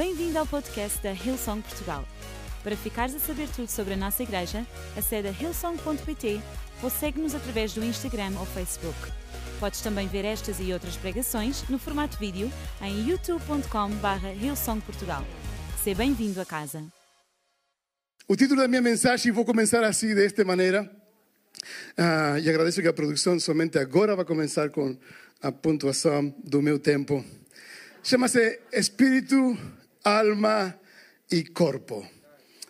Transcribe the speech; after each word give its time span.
Bem-vindo 0.00 0.38
ao 0.38 0.46
podcast 0.46 1.02
da 1.02 1.12
Hillsong 1.12 1.60
Portugal. 1.60 2.08
Para 2.64 2.74
ficares 2.74 3.14
a 3.14 3.18
saber 3.18 3.46
tudo 3.54 3.68
sobre 3.68 3.92
a 3.92 3.96
nossa 3.98 4.22
igreja, 4.22 4.66
acede 4.96 5.28
a 5.28 5.30
hillsong.pt 5.30 6.40
ou 6.82 6.88
segue-nos 6.88 7.34
através 7.34 7.74
do 7.74 7.84
Instagram 7.84 8.32
ou 8.38 8.46
Facebook. 8.46 8.96
Podes 9.60 9.82
também 9.82 10.08
ver 10.08 10.24
estas 10.24 10.58
e 10.58 10.72
outras 10.72 10.96
pregações 10.96 11.68
no 11.68 11.78
formato 11.78 12.16
vídeo 12.18 12.50
em 12.80 13.10
youtube.com.br 13.10 14.42
hillsongportugal. 14.42 15.22
Seja 15.84 15.98
bem-vindo 15.98 16.40
a 16.40 16.46
casa. 16.46 16.82
O 18.26 18.34
título 18.34 18.62
da 18.62 18.68
minha 18.68 18.80
mensagem, 18.80 19.30
vou 19.30 19.44
começar 19.44 19.84
assim, 19.84 20.14
desta 20.14 20.42
maneira. 20.46 20.90
Ah, 21.98 22.40
e 22.40 22.48
agradeço 22.48 22.80
que 22.80 22.88
a 22.88 22.92
produção 22.94 23.38
somente 23.38 23.78
agora 23.78 24.16
vai 24.16 24.24
começar 24.24 24.70
com 24.70 24.96
a 25.42 25.52
pontuação 25.52 26.34
do 26.42 26.62
meu 26.62 26.78
tempo. 26.78 27.22
Chama-se 28.02 28.60
Espírito, 28.72 29.58
Alma 30.04 30.78
e 31.30 31.44
Corpo. 31.44 32.06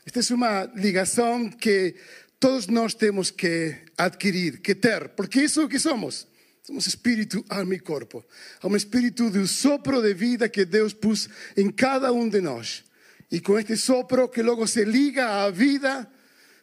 Esta 0.04 0.32
é 0.32 0.36
uma 0.36 0.64
ligação 0.74 1.48
que 1.48 1.94
todos 2.38 2.66
nós 2.66 2.94
temos 2.94 3.30
que 3.30 3.76
adquirir, 3.96 4.60
que 4.60 4.74
ter, 4.74 5.10
porque 5.10 5.42
isso 5.42 5.60
é 5.60 5.64
o 5.64 5.68
que 5.68 5.78
somos. 5.78 6.26
Somos 6.62 6.86
espírito, 6.86 7.44
alma 7.48 7.74
e 7.74 7.78
corpo. 7.78 8.24
Há 8.62 8.66
um 8.66 8.76
espírito 8.76 9.30
de 9.30 9.46
sopro 9.46 10.02
de 10.02 10.14
vida 10.14 10.48
que 10.48 10.64
Deus 10.64 10.92
pôs 10.92 11.28
em 11.56 11.70
cada 11.70 12.12
um 12.12 12.28
de 12.28 12.40
nós. 12.40 12.84
E 13.30 13.40
com 13.40 13.58
este 13.58 13.76
sopro 13.76 14.28
que 14.28 14.42
logo 14.42 14.66
se 14.66 14.84
liga 14.84 15.44
à 15.44 15.50
vida, 15.50 16.10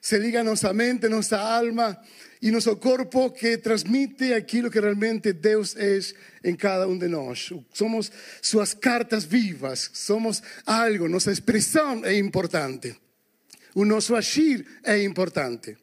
se 0.01 0.17
liga 0.17 0.41
a 0.41 0.43
nossa 0.43 0.73
mente, 0.73 1.07
nossa 1.09 1.37
alma 1.37 1.97
e 2.41 2.51
nosso 2.51 2.75
corpo 2.77 3.31
que 3.31 3.57
transmite 3.57 4.33
aquilo 4.33 4.69
que 4.69 4.79
realmente 4.79 5.33
Deus 5.33 5.75
é 5.75 5.99
em 6.43 6.55
cada 6.55 6.87
um 6.87 6.97
de 6.97 7.07
nós. 7.07 7.51
Somos 7.73 8.11
suas 8.41 8.73
cartas 8.73 9.23
vivas, 9.23 9.89
somos 9.93 10.41
algo, 10.65 11.07
nossa 11.09 11.31
expressão 11.31 12.05
é 12.05 12.15
importante. 12.17 12.95
O 13.73 13.85
nosso 13.85 14.15
agir 14.15 14.65
é 14.83 15.01
importante. 15.03 15.77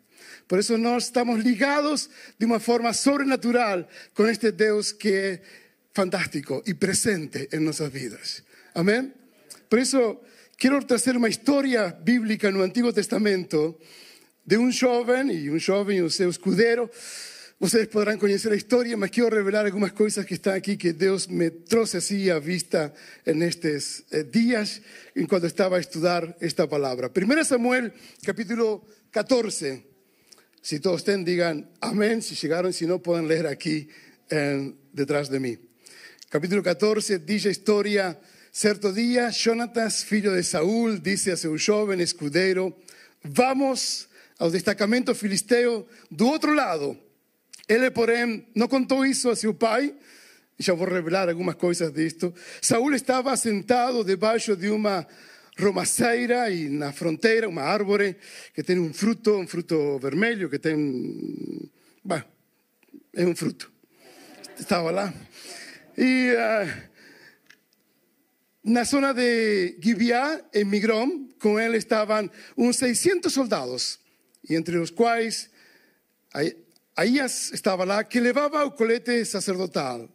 Por 0.46 0.58
isso 0.58 0.76
nós 0.76 1.04
estamos 1.04 1.42
ligados 1.42 2.08
de 2.38 2.46
uma 2.46 2.60
forma 2.60 2.92
sobrenatural 2.92 3.88
com 4.14 4.26
este 4.26 4.52
Deus 4.52 4.92
que 4.92 5.12
é 5.12 5.42
fantástico 5.92 6.62
e 6.66 6.74
presente 6.74 7.48
em 7.52 7.60
nossas 7.60 7.90
vidas. 7.90 8.42
Amém? 8.74 9.12
Por 9.68 9.78
isso, 9.78 10.20
quero 10.58 10.84
trazer 10.84 11.16
uma 11.16 11.28
história 11.28 11.90
bíblica 12.02 12.50
no 12.50 12.62
Antigo 12.62 12.92
Testamento 12.92 13.78
de 14.46 14.58
um 14.58 14.70
jovem 14.70 15.30
e 15.32 15.50
um 15.50 15.58
jovem 15.58 16.02
o 16.02 16.10
seu 16.10 16.28
escudeiro. 16.28 16.90
Vocês 17.58 17.86
poderão 17.86 18.18
conhecer 18.18 18.52
a 18.52 18.56
história, 18.56 18.96
mas 18.96 19.10
quero 19.10 19.34
revelar 19.34 19.64
algumas 19.64 19.92
coisas 19.92 20.24
que 20.26 20.34
estão 20.34 20.52
aqui 20.52 20.76
que 20.76 20.92
Deus 20.92 21.26
me 21.26 21.50
trouxe 21.50 21.96
assim 21.96 22.28
à 22.28 22.38
vista 22.38 22.92
nestes 23.24 24.04
dias, 24.30 24.82
enquanto 25.16 25.46
estava 25.46 25.76
a 25.76 25.80
estudar 25.80 26.36
esta 26.40 26.68
palavra. 26.68 27.10
1 27.10 27.44
Samuel, 27.44 27.90
capítulo 28.24 28.84
14. 29.10 29.82
Si 30.60 30.80
todos 30.80 31.02
têm, 31.02 31.22
digam 31.22 31.66
amém. 31.80 32.20
Si 32.20 32.34
chegaram, 32.34 32.70
se 32.72 32.86
não, 32.86 32.98
podem 32.98 33.26
ler 33.26 33.46
aqui 33.46 33.88
eh, 34.30 34.72
detrás 34.92 35.28
de 35.28 35.38
mim. 35.38 35.56
Capítulo 36.28 36.62
14 36.62 37.18
diz 37.18 37.46
a 37.46 37.50
história. 37.50 38.18
Certo 38.52 38.92
dia, 38.92 39.30
Jonatas, 39.30 40.02
filho 40.02 40.34
de 40.34 40.42
Saúl, 40.42 40.98
disse 40.98 41.30
a 41.30 41.36
seu 41.36 41.56
jovem 41.56 42.00
escudeiro: 42.00 42.74
Vamos 43.22 44.08
ao 44.38 44.50
destacamento 44.50 45.14
filisteu 45.14 45.86
do 46.10 46.26
outro 46.26 46.54
lado. 46.54 46.98
Ele, 47.68 47.90
porém, 47.90 48.46
não 48.54 48.68
contou 48.68 49.06
isso 49.06 49.30
a 49.30 49.36
seu 49.36 49.54
pai. 49.54 49.94
Já 50.58 50.74
vou 50.74 50.86
revelar 50.86 51.28
algumas 51.28 51.54
coisas 51.56 51.92
disto. 51.92 52.32
Saúl 52.60 52.94
estava 52.94 53.36
sentado 53.36 54.04
debaixo 54.04 54.56
de 54.56 54.70
uma 54.70 55.06
romaceira 55.58 56.50
e 56.50 56.68
na 56.68 56.92
fronteira 56.92 57.48
uma 57.48 57.62
árvore 57.62 58.16
que 58.52 58.62
tem 58.62 58.78
um 58.78 58.92
fruto, 58.92 59.36
um 59.36 59.46
fruto 59.46 59.98
vermelho 59.98 60.50
que 60.50 60.58
tem, 60.58 61.70
bah, 62.04 62.24
é 63.14 63.24
um 63.24 63.34
fruto. 63.34 63.72
Estava 64.58 64.90
lá. 64.90 65.12
E 65.96 66.32
uh, 66.32 66.82
na 68.64 68.84
zona 68.84 69.12
de 69.12 69.76
Gibeá, 69.80 70.40
em 70.52 70.64
Migrom, 70.64 71.28
com 71.38 71.58
ele 71.58 71.76
estavam 71.76 72.30
uns 72.56 72.76
600 72.76 73.32
soldados, 73.32 73.98
e 74.48 74.54
entre 74.54 74.76
os 74.78 74.90
quais 74.90 75.50
Aías 76.96 77.52
estava 77.52 77.84
lá, 77.84 78.04
que 78.04 78.20
levava 78.20 78.64
o 78.64 78.72
colete 78.72 79.24
sacerdotal. 79.24 80.08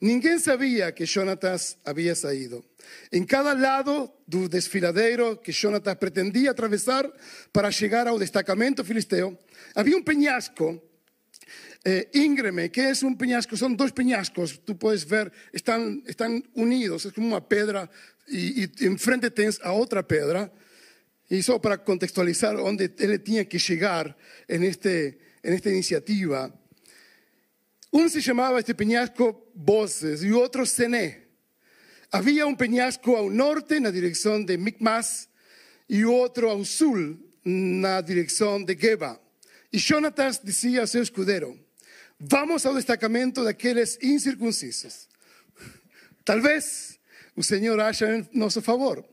Ninguém 0.00 0.38
sabia 0.38 0.92
que 0.92 1.04
Jonatas 1.04 1.76
havia 1.84 2.14
saído. 2.14 2.64
Em 3.12 3.24
cada 3.24 3.52
lado 3.52 4.10
do 4.26 4.48
desfiladeiro 4.48 5.36
que 5.36 5.52
Jonatas 5.52 5.94
pretendia 5.96 6.50
atravessar 6.50 7.10
para 7.52 7.70
chegar 7.70 8.06
ao 8.06 8.18
destacamento 8.18 8.84
filisteu, 8.84 9.38
havia 9.74 9.96
um 9.96 10.02
penhasco 10.02 10.82
eh, 11.84 12.08
íngreme, 12.14 12.68
que 12.70 12.80
é 12.80 12.92
um 13.04 13.14
penhasco, 13.14 13.56
são 13.56 13.72
dois 13.72 13.92
penhascos, 13.92 14.58
tu 14.58 14.74
podes 14.74 15.04
ver, 15.04 15.32
estão, 15.52 16.02
estão 16.06 16.42
unidos, 16.54 17.06
é 17.06 17.10
como 17.10 17.26
uma 17.26 17.40
pedra, 17.40 17.88
e, 18.28 18.70
e 18.80 18.86
em 18.86 18.96
frente 18.96 19.28
tens 19.30 19.58
a 19.62 19.72
outra 19.72 20.02
pedra, 20.02 20.50
e 21.30 21.42
só 21.42 21.58
para 21.58 21.78
contextualizar 21.78 22.56
onde 22.56 22.90
ele 22.98 23.18
tinha 23.18 23.44
que 23.44 23.58
chegar 23.58 24.16
em, 24.48 24.64
este, 24.64 25.16
en 25.44 25.54
esta 25.54 25.70
iniciativa, 25.70 26.52
um 27.92 28.08
se 28.08 28.20
chamava 28.20 28.58
este 28.58 28.74
penhasco 28.74 29.50
Boses 29.54 30.22
e 30.22 30.32
o 30.32 30.38
outro 30.38 30.66
Sené. 30.66 31.22
Havia 32.12 32.46
um 32.46 32.56
penhasco 32.56 33.14
ao 33.14 33.30
norte, 33.30 33.78
na 33.78 33.90
direção 33.90 34.44
de 34.44 34.56
Micmas, 34.56 35.28
e 35.88 36.04
outro 36.04 36.48
ao 36.48 36.64
sul, 36.64 37.18
na 37.44 38.00
direção 38.00 38.64
de 38.64 38.76
Geba. 38.76 39.20
E 39.72 39.78
Jonatas 39.78 40.40
dizia 40.42 40.80
ao 40.80 40.86
seu 40.86 41.02
escudeiro: 41.02 41.58
Vamos 42.18 42.66
ao 42.66 42.74
destacamento 42.74 43.44
daqueles 43.44 43.98
incircuncisos. 44.02 45.08
Talvez 46.24 46.98
o 47.34 47.42
Senhor 47.42 47.78
haja 47.80 48.16
em 48.16 48.28
nosso 48.32 48.60
favor, 48.60 49.04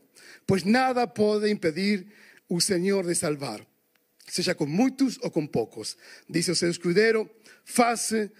pois 0.48 0.64
nada 0.64 1.06
pode 1.06 1.50
impedir 1.50 2.06
o 2.48 2.58
Senhor 2.58 3.06
de 3.06 3.14
salvar, 3.14 3.60
seja 4.26 4.54
com 4.54 4.64
muitos 4.64 5.18
ou 5.20 5.30
com 5.30 5.46
poucos. 5.46 5.94
Disse 6.28 6.50
o 6.50 6.56
seu 6.56 6.70
escudeiro: 6.70 7.30
Faça 7.66 8.32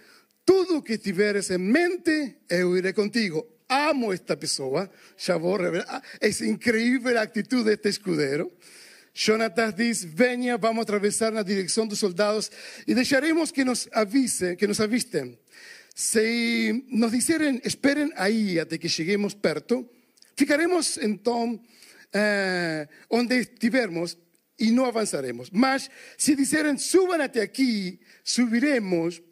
tudo 0.45 0.79
o 0.79 0.83
que 0.83 0.97
tiveres 0.97 1.51
em 1.51 1.59
mente, 1.59 2.37
eu 2.49 2.75
irei 2.79 2.95
contigo. 2.95 3.47
Amo 3.69 4.15
esta 4.15 4.35
pessoa, 4.35 4.91
já 5.19 5.37
vou 5.37 5.59
revelar. 5.59 6.03
É 6.19 6.29
incrível 6.47 7.19
a 7.19 7.23
atitude 7.23 7.65
deste 7.65 7.91
escudeiro. 7.91 8.51
Jonatas 9.13 9.75
diz: 9.75 10.03
Venha, 10.03 10.57
vamos 10.57 10.85
atravessar 10.85 11.31
na 11.31 11.43
direção 11.43 11.87
dos 11.87 11.99
soldados 11.99 12.51
e 12.87 12.95
deixaremos 12.95 13.53
que 13.53 13.65
nos 13.65 13.87
avise, 13.93 14.57
que 14.57 14.67
nos 14.67 14.81
avistem. 14.81 15.39
Se 15.95 16.87
nos 16.89 17.13
disserem, 17.13 17.61
esperem 17.65 18.11
aí 18.17 18.59
até 18.59 18.79
que 18.79 18.89
cheguemos 18.89 19.35
perto, 19.35 19.87
ficaremos 20.35 20.97
então 20.97 21.61
eh, 22.13 22.89
onde 23.11 23.41
estivermos 23.41 24.17
e 24.59 24.71
não 24.71 24.85
avançaremos. 24.85 25.51
Mas 25.51 25.91
se 26.17 26.35
disserem, 26.35 26.77
subam 26.77 27.21
até 27.21 27.41
aqui, 27.41 28.01
subiremos 28.25 29.23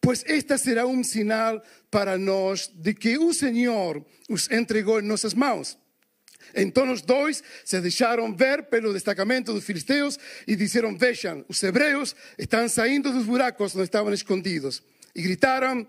pues 0.00 0.24
esta 0.26 0.58
será 0.58 0.86
un 0.86 1.04
sinal 1.04 1.62
para 1.90 2.18
nós 2.18 2.70
de 2.74 2.94
que 2.94 3.18
o 3.18 3.32
Senhor 3.32 4.04
os 4.28 4.50
entregou 4.50 5.00
em 5.00 5.06
nossas 5.06 5.34
mãos. 5.34 5.78
Então 6.54 6.92
os 6.92 7.00
dois 7.00 7.42
se 7.64 7.80
deixaram 7.80 8.34
ver 8.34 8.64
pelo 8.64 8.92
destacamento 8.92 9.52
dos 9.52 9.64
filisteus 9.64 10.18
e 10.46 10.54
disseram: 10.56 10.96
Vejam, 10.96 11.44
os 11.48 11.62
hebreus 11.62 12.14
estão 12.38 12.68
saindo 12.68 13.12
dos 13.12 13.24
buracos 13.24 13.74
onde 13.74 13.84
estavam 13.84 14.12
escondidos. 14.12 14.82
E 15.14 15.22
gritaram 15.22 15.86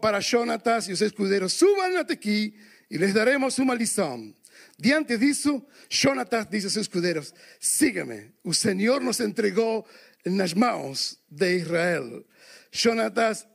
para 0.00 0.20
Jonatas 0.20 0.88
e 0.88 0.92
os 0.92 1.00
escudeiros: 1.00 1.52
Subam 1.52 1.96
até 1.98 2.14
aqui 2.14 2.54
e 2.90 2.96
lhes 2.96 3.14
daremos 3.14 3.58
uma 3.58 3.74
lição. 3.74 4.34
Diante 4.78 5.16
disso, 5.16 5.64
Jonatas 5.88 6.46
disse 6.50 6.66
aos 6.66 6.74
seus 6.74 6.84
escudeiros: 6.86 7.32
Siga-me, 7.58 8.32
o 8.44 8.52
Senhor 8.52 9.00
nos 9.00 9.20
entregou 9.20 9.86
nas 10.24 10.52
mãos 10.52 11.18
de 11.30 11.56
Israel. 11.56 12.24
Jonatas 12.70 13.46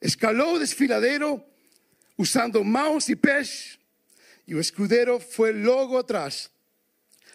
escalou 0.00 0.54
o 0.54 0.58
desfiladeiro 0.58 1.42
usando 2.18 2.62
mãos 2.64 3.08
e 3.08 3.16
pés, 3.16 3.78
e 4.46 4.54
o 4.54 4.60
escudeiro 4.60 5.18
foi 5.20 5.52
logo 5.52 5.96
atrás. 5.96 6.50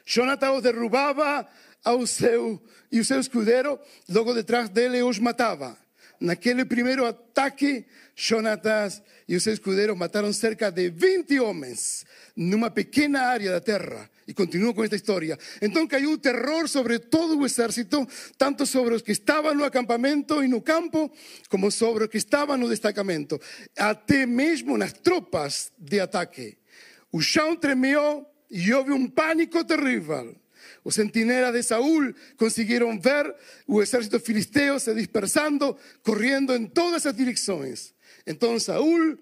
Jonatas 0.06 0.58
os 0.58 0.62
derrubava 0.62 1.48
ao 1.84 2.06
seu, 2.06 2.62
e 2.92 3.00
o 3.00 3.06
seu 3.06 3.20
escudeiro 3.20 3.80
logo 4.10 4.34
detrás 4.34 4.70
dele 4.70 5.02
os 5.02 5.18
matava. 5.18 5.78
Naquele 6.24 6.64
primeiro 6.64 7.06
ataque, 7.06 7.86
Jonatas 8.16 9.04
e 9.28 9.36
o 9.36 9.42
seu 9.42 9.52
escudeiro 9.52 9.94
mataram 9.94 10.32
cerca 10.32 10.72
de 10.72 10.90
20 10.90 11.38
homens 11.42 12.06
numa 12.34 12.72
pequena 12.72 13.24
área 13.24 13.52
da 13.52 13.60
terra. 13.60 14.10
E 14.26 14.34
continuo 14.34 14.74
com 14.74 14.86
esta 14.86 14.96
história. 14.96 15.38
Então 15.62 15.86
caiu 15.86 16.18
terror 16.18 16.70
sobre 16.70 16.98
todo 16.98 17.38
o 17.38 17.46
exército, 17.46 18.08
tanto 18.38 18.66
sobre 18.66 18.96
os 18.96 19.02
que 19.02 19.12
estavam 19.12 19.54
no 19.54 19.66
acampamento 19.66 20.42
e 20.42 20.48
no 20.48 20.62
campo, 20.62 21.12
como 21.50 21.70
sobre 21.70 22.06
os 22.06 22.10
que 22.10 22.20
estavam 22.20 22.56
no 22.56 22.70
destacamento, 22.70 23.38
até 23.78 24.26
mesmo 24.26 24.78
nas 24.78 24.94
tropas 24.94 25.74
de 25.78 26.00
ataque. 26.00 26.58
O 27.12 27.20
chão 27.20 27.54
tremeu 27.54 28.26
e 28.50 28.74
houve 28.74 28.94
um 28.94 29.10
pânico 29.10 29.62
terrível. 29.66 30.34
Os 30.84 30.96
sentinelas 30.96 31.54
de 31.54 31.64
Saúl 31.64 32.14
conseguiram 32.36 33.00
ver 33.00 33.34
o 33.66 33.82
exército 33.82 34.20
filisteo 34.20 34.80
se 34.80 34.94
dispersando, 34.94 35.78
correndo 36.04 36.54
em 36.54 36.66
todas 36.66 37.06
as 37.06 37.16
direções. 37.16 37.94
Então 38.28 38.60
Saúl 38.60 39.18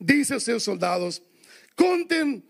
disse 0.00 0.32
aos 0.32 0.44
seus 0.44 0.62
soldados: 0.62 1.20
Contem 1.76 2.42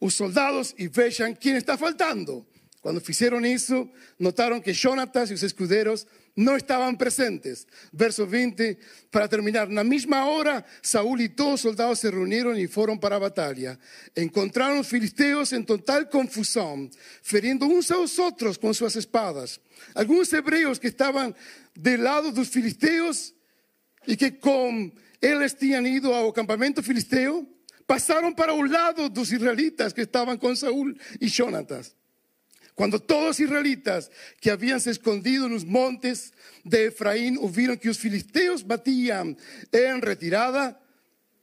os 0.00 0.14
soldados 0.14 0.74
e 0.76 0.88
vejam 0.88 1.34
quem 1.34 1.56
está 1.56 1.78
faltando. 1.78 2.46
Quando 2.80 3.00
fizeram 3.00 3.44
isso, 3.44 3.88
notaram 4.18 4.60
que 4.60 4.72
Jonatas 4.72 5.30
e 5.30 5.34
os 5.34 5.42
escuderos 5.42 6.06
não 6.36 6.56
estavam 6.56 6.94
presentes. 6.94 7.66
Verso 7.92 8.26
20, 8.26 8.76
para 9.10 9.26
terminar, 9.26 9.66
na 9.68 9.82
mesma 9.82 10.26
hora, 10.26 10.62
Saúl 10.82 11.18
e 11.20 11.28
todos 11.28 11.54
os 11.54 11.60
soldados 11.62 12.00
se 12.00 12.10
reuniram 12.10 12.56
e 12.56 12.68
foram 12.68 12.98
para 12.98 13.16
a 13.16 13.20
batalha. 13.20 13.78
Encontraram 14.14 14.78
os 14.80 14.88
filisteus 14.88 15.52
em 15.52 15.62
total 15.62 16.04
confusão, 16.06 16.90
ferindo 17.22 17.64
uns 17.64 17.90
aos 17.90 18.18
outros 18.18 18.58
com 18.58 18.72
suas 18.74 18.94
espadas. 18.94 19.58
Alguns 19.94 20.30
hebreus 20.32 20.78
que 20.78 20.88
estavam 20.88 21.34
do 21.74 21.96
lado 21.96 22.30
dos 22.30 22.48
filisteus 22.48 23.34
e 24.06 24.16
que 24.16 24.30
com 24.30 24.92
eles 25.22 25.54
tinham 25.54 25.86
ido 25.86 26.12
ao 26.12 26.28
acampamento 26.28 26.82
filisteu, 26.82 27.48
passaram 27.86 28.32
para 28.32 28.52
o 28.52 28.62
lado 28.66 29.08
dos 29.08 29.32
israelitas 29.32 29.92
que 29.92 30.02
estavam 30.02 30.36
com 30.36 30.54
Saúl 30.54 30.94
e 31.20 31.28
Jonatas. 31.28 31.94
Cuando 32.76 33.00
todos 33.00 33.24
los 33.24 33.40
israelitas 33.40 34.10
que 34.38 34.50
habían 34.50 34.82
se 34.82 34.90
escondido 34.90 35.46
en 35.46 35.54
los 35.54 35.64
montes 35.64 36.34
de 36.62 36.86
Efraín 36.88 37.38
vieron 37.54 37.78
que 37.78 37.88
los 37.88 37.98
filisteos 37.98 38.66
batían 38.66 39.38
en 39.72 40.02
retirada, 40.02 40.78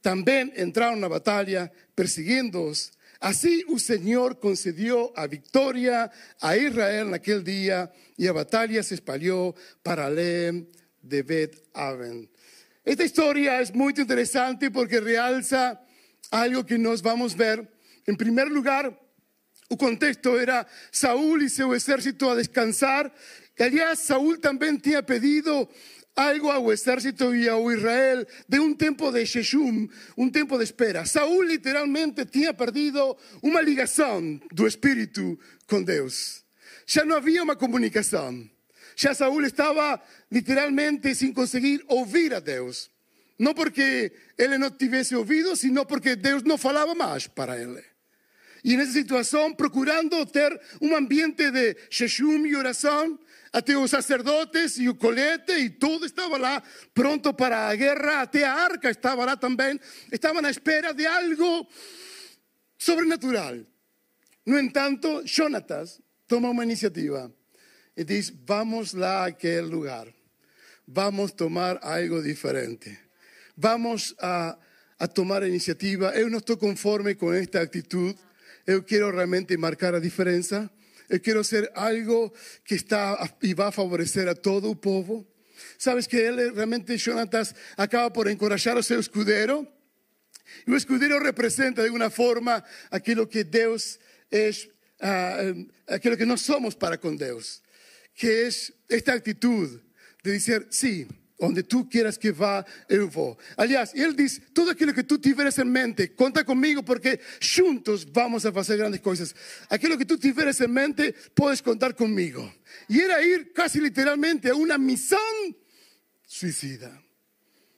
también 0.00 0.52
entraron 0.54 1.02
a 1.02 1.08
batalla 1.08 1.72
persiguiéndolos. 1.96 2.92
Así 3.18 3.64
el 3.68 3.80
Señor 3.80 4.38
concedió 4.38 5.12
a 5.18 5.26
victoria 5.26 6.08
a 6.40 6.56
Israel 6.56 7.08
en 7.08 7.14
aquel 7.14 7.42
día 7.42 7.90
y 8.16 8.26
la 8.26 8.32
batalla 8.32 8.84
se 8.84 8.94
espalió 8.94 9.56
para 9.82 10.08
Leem 10.08 10.68
de 11.02 11.22
Bet 11.24 11.64
Aven. 11.74 12.30
Esta 12.84 13.02
historia 13.02 13.60
es 13.60 13.74
muy 13.74 13.92
interesante 13.96 14.70
porque 14.70 15.00
realza 15.00 15.84
algo 16.30 16.64
que 16.64 16.78
nos 16.78 17.02
vamos 17.02 17.34
a 17.34 17.38
ver. 17.38 17.72
En 18.06 18.16
primer 18.16 18.48
lugar, 18.48 19.03
o 19.70 19.76
contexto 19.76 20.36
era 20.36 20.66
Saúl 20.92 21.42
e 21.42 21.48
seu 21.48 21.74
exército 21.74 22.28
a 22.28 22.36
descansar. 22.36 23.10
E, 23.58 23.62
aliás, 23.62 24.00
Saúl 24.00 24.38
também 24.38 24.76
tinha 24.76 25.02
pedido 25.02 25.68
algo 26.16 26.50
ao 26.50 26.72
exército 26.72 27.34
e 27.34 27.48
ao 27.48 27.70
Israel 27.72 28.26
de 28.48 28.60
um 28.60 28.74
tempo 28.74 29.10
de 29.10 29.24
jejum, 29.24 29.88
um 30.16 30.30
tempo 30.30 30.56
de 30.58 30.64
espera. 30.64 31.04
Saúl 31.04 31.42
literalmente 31.42 32.24
tinha 32.26 32.54
perdido 32.54 33.16
uma 33.42 33.60
ligação 33.60 34.40
do 34.52 34.66
espírito 34.66 35.38
com 35.66 35.82
Deus. 35.82 36.44
Já 36.86 37.04
não 37.04 37.16
havia 37.16 37.42
uma 37.42 37.56
comunicação. 37.56 38.48
Já 38.96 39.14
Saúl 39.14 39.44
estava 39.44 40.00
literalmente 40.30 41.14
sem 41.14 41.32
conseguir 41.32 41.82
ouvir 41.88 42.32
a 42.34 42.38
Deus. 42.40 42.90
Não 43.38 43.52
porque 43.52 44.12
ele 44.38 44.56
não 44.56 44.70
tivesse 44.70 45.16
ouvido, 45.16 45.56
sino 45.56 45.84
porque 45.84 46.14
Deus 46.14 46.44
não 46.44 46.56
falava 46.56 46.94
mais 46.94 47.26
para 47.26 47.60
ele. 47.60 47.82
Y 48.64 48.72
en 48.72 48.80
esa 48.80 48.94
situación, 48.94 49.54
procurando 49.54 50.26
tener 50.26 50.58
un 50.80 50.94
ambiente 50.94 51.50
de 51.50 51.76
sheshum 51.90 52.46
y 52.46 52.54
oración, 52.54 53.20
até 53.52 53.74
los 53.74 53.90
sacerdotes 53.90 54.78
y 54.78 54.86
el 54.86 54.96
colete 54.96 55.58
y 55.58 55.68
todo 55.68 56.06
estaba 56.06 56.38
lá 56.38 56.64
pronto 56.94 57.36
para 57.36 57.68
la 57.68 57.76
guerra, 57.76 58.22
até 58.22 58.42
a 58.42 58.64
arca 58.64 58.88
estaba 58.88 59.26
lá 59.26 59.38
también, 59.38 59.78
estaban 60.10 60.46
a 60.46 60.48
espera 60.48 60.94
de 60.94 61.06
algo 61.06 61.68
sobrenatural. 62.78 63.68
No 64.46 64.56
entanto, 64.56 65.22
Jonatas 65.26 66.02
toma 66.26 66.48
una 66.48 66.64
iniciativa 66.64 67.30
y 67.94 68.04
dice, 68.04 68.32
vamos 68.46 68.94
a 68.94 69.24
aquel 69.24 69.68
lugar, 69.68 70.10
vamos 70.86 71.32
a 71.32 71.36
tomar 71.36 71.78
algo 71.82 72.22
diferente, 72.22 72.98
vamos 73.56 74.16
a, 74.20 74.58
a 74.98 75.06
tomar 75.06 75.46
iniciativa. 75.46 76.18
Yo 76.18 76.30
no 76.30 76.38
estoy 76.38 76.56
conforme 76.56 77.14
con 77.14 77.36
esta 77.36 77.60
actitud. 77.60 78.16
Yo 78.66 78.84
quiero 78.84 79.10
realmente 79.10 79.56
marcar 79.58 79.92
la 79.92 80.00
diferencia. 80.00 80.70
Yo 81.08 81.20
quiero 81.20 81.44
ser 81.44 81.70
algo 81.74 82.32
que 82.64 82.76
está 82.76 83.18
y 83.42 83.52
va 83.52 83.68
a 83.68 83.72
favorecer 83.72 84.28
a 84.28 84.34
todo 84.34 84.70
el 84.70 84.78
pueblo. 84.78 85.26
Sabes 85.76 86.08
que 86.08 86.26
él 86.26 86.54
realmente, 86.54 86.96
Jonatas, 86.96 87.54
acaba 87.76 88.12
por 88.12 88.28
encorajar 88.28 88.78
a 88.78 88.82
su 88.82 88.94
escudero. 88.94 89.70
Y 90.66 90.70
el 90.70 90.76
escudero 90.76 91.18
representa 91.20 91.82
de 91.82 91.88
alguna 91.88 92.10
forma 92.10 92.64
aquello 92.90 93.28
que 93.28 93.44
Dios 93.44 94.00
es, 94.30 94.68
uh, 95.00 95.66
aquello 95.86 96.16
que 96.16 96.26
no 96.26 96.36
somos 96.36 96.74
para 96.74 96.98
con 96.98 97.16
Dios. 97.16 97.62
Que 98.14 98.46
es 98.46 98.72
esta 98.88 99.12
actitud 99.12 99.80
de 100.22 100.32
decir, 100.32 100.66
sí, 100.70 101.06
Onde 101.40 101.64
tu 101.64 101.84
quieras 101.84 102.16
que 102.16 102.30
vá, 102.30 102.64
eu 102.88 103.08
vou. 103.08 103.36
Aliás, 103.56 103.92
ele 103.94 104.14
diz: 104.14 104.40
tudo 104.54 104.70
aquilo 104.70 104.94
que 104.94 105.02
tu 105.02 105.18
tiveres 105.18 105.58
em 105.58 105.64
mente, 105.64 106.08
conta 106.08 106.44
comigo, 106.44 106.82
porque 106.82 107.18
juntos 107.40 108.04
vamos 108.04 108.46
a 108.46 108.52
fazer 108.52 108.76
grandes 108.76 109.00
coisas. 109.00 109.34
Aquilo 109.68 109.98
que 109.98 110.04
tu 110.04 110.16
tiveres 110.16 110.60
em 110.60 110.68
mente, 110.68 111.12
podes 111.34 111.60
contar 111.60 111.92
comigo. 111.94 112.52
E 112.88 113.00
era 113.00 113.20
ir 113.22 113.52
quase 113.52 113.80
literalmente 113.80 114.48
a 114.48 114.54
uma 114.54 114.78
missão 114.78 115.18
suicida. 116.24 117.02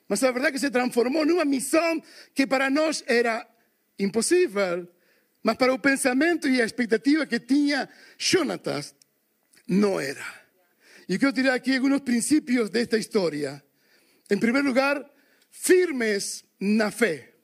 Mas 0.06 0.22
a 0.22 0.30
verdade 0.30 0.48
é 0.48 0.52
que 0.52 0.58
se 0.58 0.70
transformou 0.70 1.24
numa 1.24 1.44
missão 1.44 2.02
que 2.34 2.46
para 2.46 2.68
nós 2.68 3.02
era 3.06 3.46
impossível. 3.98 4.86
Mas 5.42 5.56
para 5.56 5.72
o 5.72 5.78
pensamento 5.78 6.46
e 6.48 6.60
a 6.60 6.64
expectativa 6.64 7.26
que 7.26 7.40
tinha 7.40 7.88
Jonatas, 8.18 8.94
não 9.66 9.98
era. 9.98 10.45
Y 11.06 11.18
quiero 11.18 11.32
tirar 11.32 11.54
aquí 11.54 11.74
algunos 11.74 12.02
principios 12.02 12.70
de 12.70 12.82
esta 12.82 12.98
historia. 12.98 13.64
En 14.28 14.40
primer 14.40 14.64
lugar, 14.64 15.12
firmes 15.50 16.44
na 16.58 16.90
fe. 16.90 17.34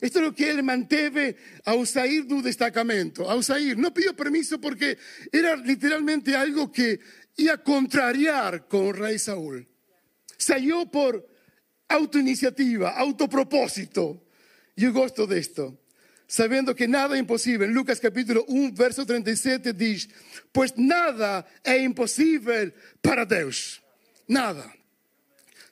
Esto 0.00 0.18
es 0.18 0.24
lo 0.24 0.34
que 0.34 0.50
él 0.50 0.62
manteve 0.62 1.36
a 1.64 1.74
Usair 1.74 2.24
del 2.26 2.42
destacamento. 2.42 3.30
A 3.30 3.36
Usair 3.36 3.76
no 3.76 3.92
pidió 3.92 4.14
permiso 4.14 4.60
porque 4.60 4.98
era 5.32 5.56
literalmente 5.56 6.34
algo 6.34 6.70
que 6.70 7.00
iba 7.36 7.54
a 7.54 7.62
contrariar 7.62 8.66
con 8.68 8.86
el 8.86 8.96
rey 8.96 9.18
Saúl. 9.18 9.66
Salió 10.36 10.90
por 10.90 11.26
autoiniciativa, 11.88 12.90
autopropósito. 12.96 14.26
Yo 14.76 14.92
gosto 14.92 15.26
de 15.26 15.38
esto 15.38 15.79
sabiendo 16.30 16.76
que 16.76 16.86
nada 16.86 17.18
imposible. 17.18 17.66
En 17.66 17.74
Lucas 17.74 17.98
capítulo 17.98 18.44
1, 18.46 18.72
verso 18.74 19.04
37 19.04 19.72
dice, 19.72 20.08
pues 20.52 20.72
nada 20.76 21.44
es 21.64 21.82
imposible 21.82 22.72
para 23.02 23.26
Dios. 23.26 23.82
Nada. 24.28 24.72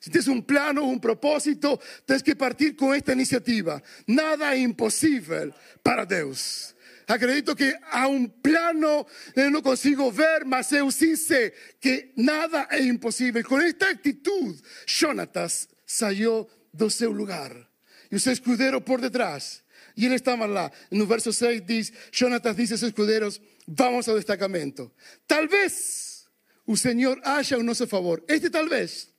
Si 0.01 0.09
tienes 0.09 0.27
un 0.27 0.43
plano, 0.43 0.83
un 0.83 0.99
propósito, 0.99 1.79
tienes 2.05 2.23
que 2.23 2.35
partir 2.35 2.75
con 2.75 2.93
esta 2.93 3.13
iniciativa. 3.13 3.81
Nada 4.05 4.53
es 4.53 4.59
imposible 4.59 5.53
para 5.81 6.05
Dios. 6.05 6.75
Acredito 7.07 7.55
que 7.55 7.73
a 7.89 8.07
un 8.07 8.29
plano 8.29 9.07
yo 9.33 9.49
no 9.49 9.63
consigo 9.63 10.11
ver, 10.11 10.45
mas 10.45 10.71
yo 10.71 10.91
sí 10.91 11.15
sé 11.15 11.53
que 11.79 12.11
nada 12.17 12.67
es 12.69 12.85
imposible. 12.85 13.45
Con 13.45 13.61
esta 13.61 13.89
actitud, 13.89 14.61
Jonatas 14.85 15.69
salió 15.85 16.49
de 16.73 16.89
su 16.89 17.13
lugar. 17.13 17.69
Y 18.11 18.19
su 18.19 18.29
escudero 18.29 18.83
por 18.83 18.99
detrás 18.99 19.63
y 19.99 20.05
él 20.05 20.13
estaba 20.13 20.47
lá. 20.47 20.71
En 20.89 21.01
el 21.01 21.07
verso 21.07 21.33
6 21.33 21.67
dice, 21.67 21.93
Jonatas 22.13 22.55
dice 22.55 22.75
a 22.75 22.77
sus 22.77 22.87
escuderos, 22.87 23.41
vamos 23.65 24.07
al 24.07 24.15
destacamento. 24.15 24.93
Tal 25.27 25.49
vez 25.49 26.25
el 26.65 26.77
Señor 26.77 27.19
haya 27.21 27.57
a 27.57 27.59
nuestro 27.59 27.85
favor. 27.85 28.23
Este 28.25 28.49
tal 28.49 28.69
vez. 28.69 29.13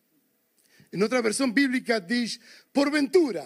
En 0.90 1.02
otra 1.02 1.20
versión 1.20 1.52
bíblica 1.52 2.00
dice, 2.00 2.40
por 2.72 2.90
ventura. 2.90 3.44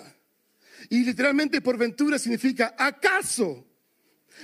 Y 0.89 1.03
literalmente 1.03 1.61
por 1.61 1.77
ventura 1.77 2.21
significa, 2.21 2.77
¿acaso? 2.79 3.67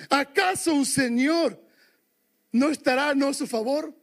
¿Acaso 0.09 0.81
el 0.81 0.85
Señor 0.85 1.65
no 2.51 2.71
estará 2.71 3.11
a 3.11 3.15
nuestro 3.15 3.47
favor? 3.47 3.95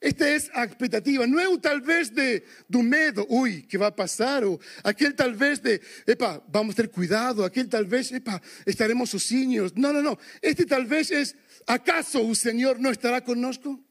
Esta 0.00 0.30
es 0.30 0.48
expectativa, 0.54 1.26
no 1.26 1.40
es 1.40 1.60
tal 1.60 1.80
vez 1.80 2.14
de, 2.14 2.44
de 2.68 2.82
medo, 2.82 3.26
uy, 3.28 3.62
¿qué 3.62 3.76
va 3.76 3.88
a 3.88 3.96
pasar? 3.96 4.44
O 4.44 4.60
aquel 4.84 5.14
tal 5.14 5.34
vez 5.34 5.60
de, 5.60 5.80
epa, 6.06 6.40
vamos 6.48 6.74
a 6.74 6.76
tener 6.76 6.90
cuidado, 6.92 7.44
aquel 7.44 7.68
tal 7.68 7.84
vez, 7.84 8.12
epa, 8.12 8.40
estaremos 8.64 9.10
sozinhos. 9.10 9.76
No, 9.76 9.92
no, 9.92 10.00
no. 10.00 10.16
Este 10.40 10.66
tal 10.66 10.86
vez 10.86 11.10
es, 11.10 11.34
¿acaso 11.66 12.20
el 12.20 12.36
Señor 12.36 12.78
no 12.78 12.90
estará 12.90 13.24
connosco? 13.24 13.87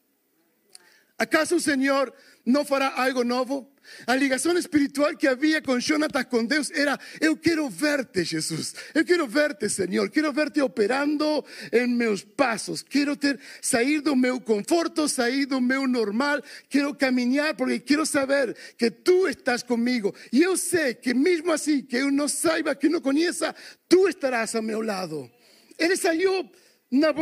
¿Acaso 1.18 1.56
el 1.56 1.60
Señor 1.60 2.14
no 2.44 2.64
fará 2.64 2.88
algo 2.88 3.24
nuevo? 3.24 3.74
A 4.06 4.14
ligação 4.14 4.56
espiritual 4.56 5.16
que 5.16 5.26
havia 5.26 5.60
com 5.60 5.80
Jonatas 5.80 6.26
com 6.26 6.44
Deus 6.44 6.70
era: 6.70 6.98
Eu 7.20 7.36
quero 7.36 7.68
verte, 7.68 8.22
Jesus. 8.22 8.74
Eu 8.94 9.04
quero 9.04 9.26
verte, 9.26 9.68
Senhor. 9.68 10.10
Quero 10.10 10.32
verte 10.32 10.60
operando 10.62 11.44
em 11.72 11.88
meus 11.88 12.22
passos. 12.22 12.82
Quero 12.82 13.16
ter 13.16 13.40
sair 13.60 14.00
do 14.00 14.14
conforto, 14.40 15.08
sair 15.08 15.46
do 15.46 15.60
meu 15.60 15.88
normal. 15.88 16.40
Quero 16.68 16.94
caminhar 16.94 17.56
porque 17.56 17.80
quero 17.80 18.06
saber 18.06 18.56
que 18.76 18.90
tu 18.90 19.26
estás 19.26 19.64
comigo. 19.64 20.14
E 20.32 20.42
eu 20.42 20.56
sei 20.56 20.94
que 20.94 21.12
mesmo 21.14 21.50
assim, 21.50 21.82
que 21.82 21.96
eu 21.96 22.12
não 22.12 22.28
saiba, 22.28 22.74
que 22.74 22.88
não 22.88 23.00
conheça, 23.00 23.54
tu 23.88 24.08
estarás 24.08 24.54
a 24.54 24.62
meu 24.62 24.82
lado. 24.82 25.28
Ele 25.76 25.96
saiu 25.96 26.48
na 26.90 27.12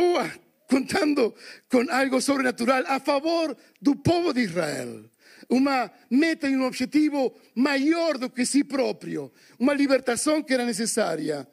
contando 0.67 1.33
com 1.69 1.89
algo 1.89 2.21
sobrenatural 2.21 2.83
a 2.87 2.99
favor 2.99 3.55
do 3.81 3.95
povo 3.95 4.33
de 4.33 4.41
Israel. 4.41 5.09
Uma 5.49 5.89
meta 6.09 6.47
e 6.47 6.57
um 6.57 6.65
objetivo 6.65 7.33
maior 7.55 8.17
do 8.17 8.29
que 8.29 8.45
si 8.45 8.63
próprio, 8.63 9.31
uma 9.57 9.73
libertação 9.73 10.43
que 10.43 10.53
era 10.53 10.65
necessária. 10.65 11.47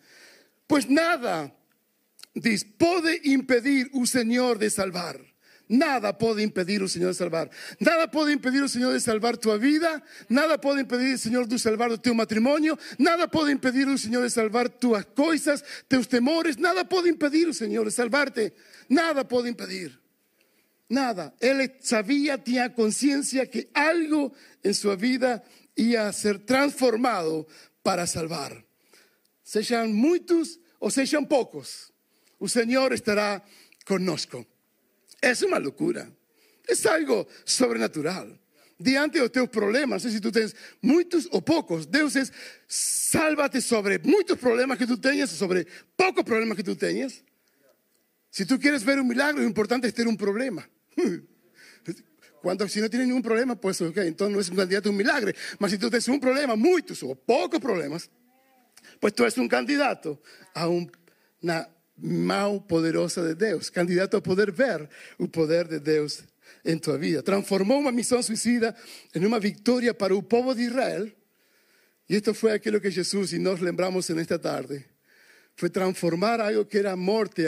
Pois 0.66 0.84
nada, 0.86 1.52
diz, 2.34 2.64
pode 2.64 3.20
impedir 3.24 3.88
o 3.92 4.06
Senhor 4.06 4.58
de 4.58 4.68
salvar. 4.68 5.16
Nada 5.68 6.16
puede 6.18 6.42
impedir 6.42 6.82
al 6.82 6.88
Señor 6.88 7.08
de 7.08 7.14
salvar. 7.14 7.50
Nada 7.78 8.10
puede 8.10 8.32
impedir 8.32 8.62
al 8.62 8.68
Señor 8.68 8.92
de 8.92 9.00
salvar 9.00 9.38
tu 9.38 9.56
vida. 9.58 10.02
Nada 10.28 10.60
puede 10.60 10.82
impedir 10.82 11.12
al 11.12 11.18
Señor 11.18 11.48
de 11.48 11.58
salvar 11.58 11.96
tu 11.98 12.14
matrimonio. 12.14 12.78
Nada 12.98 13.30
puede 13.30 13.52
impedir 13.52 13.88
al 13.88 13.98
Señor 13.98 14.22
de 14.22 14.30
salvar 14.30 14.68
tus 14.68 15.04
cosas, 15.06 15.64
tus 15.88 16.08
temores. 16.08 16.58
Nada 16.58 16.88
puede 16.88 17.08
impedir 17.08 17.46
al 17.48 17.54
Señor 17.54 17.86
de 17.86 17.90
salvarte. 17.90 18.54
Nada 18.88 19.26
puede 19.26 19.48
impedir. 19.48 20.00
Nada. 20.88 21.34
Él 21.40 21.74
sabía, 21.80 22.42
tenía 22.42 22.74
conciencia 22.74 23.50
que 23.50 23.70
algo 23.72 24.32
en 24.62 24.74
su 24.74 24.94
vida 24.96 25.42
iba 25.76 26.08
a 26.08 26.12
ser 26.12 26.44
transformado 26.44 27.46
para 27.82 28.06
salvar. 28.06 28.64
Sean 29.42 29.92
muchos 29.92 30.60
o 30.78 30.90
sean 30.90 31.26
pocos, 31.26 31.92
el 32.40 32.48
Señor 32.48 32.92
estará 32.92 33.44
conosco. 33.86 34.46
Es 35.30 35.42
una 35.42 35.58
locura. 35.58 36.10
Es 36.66 36.84
algo 36.84 37.26
sobrenatural. 37.44 38.38
Diante 38.76 39.20
de 39.20 39.30
tus 39.30 39.48
problemas, 39.48 40.04
no 40.04 40.10
sé 40.10 40.14
si 40.14 40.20
tú 40.20 40.30
tienes 40.30 40.54
muchos 40.82 41.28
o 41.30 41.42
pocos, 41.42 41.90
Dios 41.90 42.16
es 42.16 42.32
sálvate 42.66 43.60
sobre 43.60 43.98
muchos 44.00 44.36
problemas 44.36 44.76
que 44.76 44.86
tú 44.86 44.98
tengas 44.98 45.30
sobre 45.30 45.66
pocos 45.96 46.24
problemas 46.24 46.56
que 46.56 46.64
tú 46.64 46.76
tengas. 46.76 47.22
Si 48.28 48.44
tú 48.44 48.58
quieres 48.58 48.84
ver 48.84 49.00
un 49.00 49.08
milagro, 49.08 49.40
lo 49.40 49.46
importante 49.46 49.86
es 49.86 49.94
tener 49.94 50.08
un 50.08 50.16
problema. 50.16 50.68
Cuando 52.42 52.68
si 52.68 52.80
no 52.80 52.90
tienes 52.90 53.08
ningún 53.08 53.22
problema, 53.22 53.58
pues 53.58 53.80
entonces 53.80 54.34
no 54.34 54.40
es 54.40 54.50
un 54.50 54.56
candidato 54.56 54.88
a 54.88 54.92
un 54.92 54.98
milagro. 54.98 55.32
Pero 55.58 55.70
si 55.70 55.78
tú 55.78 55.88
tienes 55.88 56.08
un 56.08 56.20
problema, 56.20 56.54
muchos 56.56 57.02
o 57.02 57.14
pocos 57.14 57.60
problemas, 57.60 58.10
pues 59.00 59.14
tú 59.14 59.22
eres 59.22 59.38
un 59.38 59.48
candidato 59.48 60.20
a 60.52 60.68
una 60.68 61.68
mão 61.96 62.58
poderosa 62.58 63.22
de 63.28 63.34
Deus, 63.34 63.70
candidato 63.70 64.16
a 64.16 64.20
poder 64.20 64.50
ver 64.50 64.88
o 65.18 65.28
poder 65.28 65.68
de 65.68 65.78
Deus 65.78 66.24
em 66.64 66.78
tua 66.78 66.98
vida. 66.98 67.22
Transformou 67.22 67.78
uma 67.78 67.92
missão 67.92 68.22
suicida 68.22 68.74
em 69.14 69.24
uma 69.24 69.38
vitória 69.38 69.94
para 69.94 70.14
o 70.14 70.22
povo 70.22 70.54
de 70.54 70.62
Israel. 70.62 71.10
E 72.08 72.16
isto 72.16 72.34
foi 72.34 72.52
aquilo 72.52 72.80
que 72.80 72.90
Jesus, 72.90 73.32
e 73.32 73.38
nós 73.38 73.60
lembramos 73.60 74.08
nesta 74.10 74.38
tarde, 74.38 74.84
foi 75.56 75.70
transformar 75.70 76.40
algo 76.40 76.64
que 76.64 76.78
era 76.78 76.96
morte, 76.96 77.42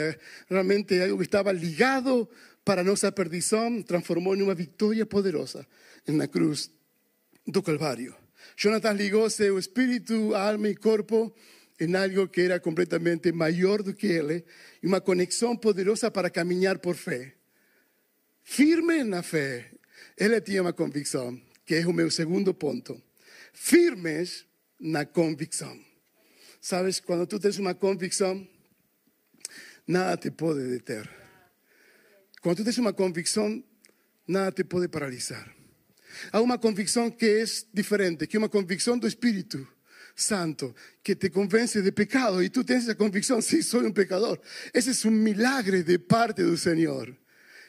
realmente 0.49 0.99
algo 1.01 1.17
que 1.17 1.25
estava 1.25 1.51
ligado 1.51 2.27
para 2.63 2.83
nossa 2.83 3.11
perdição, 3.11 3.81
transformou 3.81 4.35
em 4.35 4.41
uma 4.41 4.55
vitória 4.55 5.05
poderosa 5.05 5.65
na 6.07 6.27
cruz 6.27 6.71
do 7.45 7.61
Calvário. 7.61 8.15
Jonathan 8.55 8.93
ligou 8.93 9.29
seu 9.29 9.59
espírito, 9.59 10.33
alma 10.33 10.69
e 10.69 10.75
corpo 10.75 11.33
en 11.79 11.95
algo 11.95 12.31
que 12.31 12.45
era 12.45 12.59
completamente 12.59 13.31
mayor 13.31 13.83
do 13.83 13.95
que 13.95 14.17
él 14.17 14.45
y 14.81 14.87
una 14.87 15.01
conexión 15.01 15.59
poderosa 15.59 16.11
para 16.11 16.29
caminar 16.29 16.81
por 16.81 16.95
fe. 16.95 17.37
Firme 18.43 19.03
na 19.03 19.21
fe. 19.21 19.71
Ele 20.15 20.41
tinha 20.41 20.61
uma 20.61 20.73
convicção, 20.73 21.39
que 21.65 21.85
o 21.85 21.93
meu 21.93 22.09
segundo 22.09 22.53
ponto. 22.53 23.01
Firmes 23.53 24.45
na 24.79 25.05
convicção. 25.05 25.77
Sabes, 26.59 26.99
quando 26.99 27.27
tu 27.27 27.39
tens 27.39 27.59
uma 27.59 27.75
convicção, 27.75 28.47
nada 29.85 30.17
te 30.17 30.31
pode 30.31 30.67
deter. 30.67 31.07
Quando 32.41 32.57
tu 32.57 32.63
tens 32.63 32.77
uma 32.77 32.93
convicção, 32.93 33.63
nada 34.27 34.51
te 34.51 34.63
pode 34.63 34.87
paralisar. 34.87 35.53
Há 36.31 36.41
uma 36.41 36.57
convicção 36.57 37.11
que 37.11 37.25
é 37.25 37.45
diferente, 37.73 38.25
que 38.25 38.37
é 38.37 38.39
uma 38.39 38.49
convicção 38.49 38.97
do 38.97 39.07
Espírito 39.07 39.67
Santo 40.17 40.73
que 41.03 41.15
te 41.15 41.29
convence 41.29 41.81
de 41.83 41.91
pecado 41.91 42.41
y 42.41 42.49
tú 42.49 42.63
tienes 42.63 42.85
esa 42.85 42.95
convicción, 42.95 43.41
sí, 43.43 43.61
soy 43.61 43.85
un 43.85 43.93
pecador. 43.93 44.41
Ese 44.73 44.91
es 44.91 45.05
un 45.05 45.21
milagre 45.21 45.83
de 45.83 45.99
parte 45.99 46.43
del 46.43 46.57
Señor. 46.57 47.15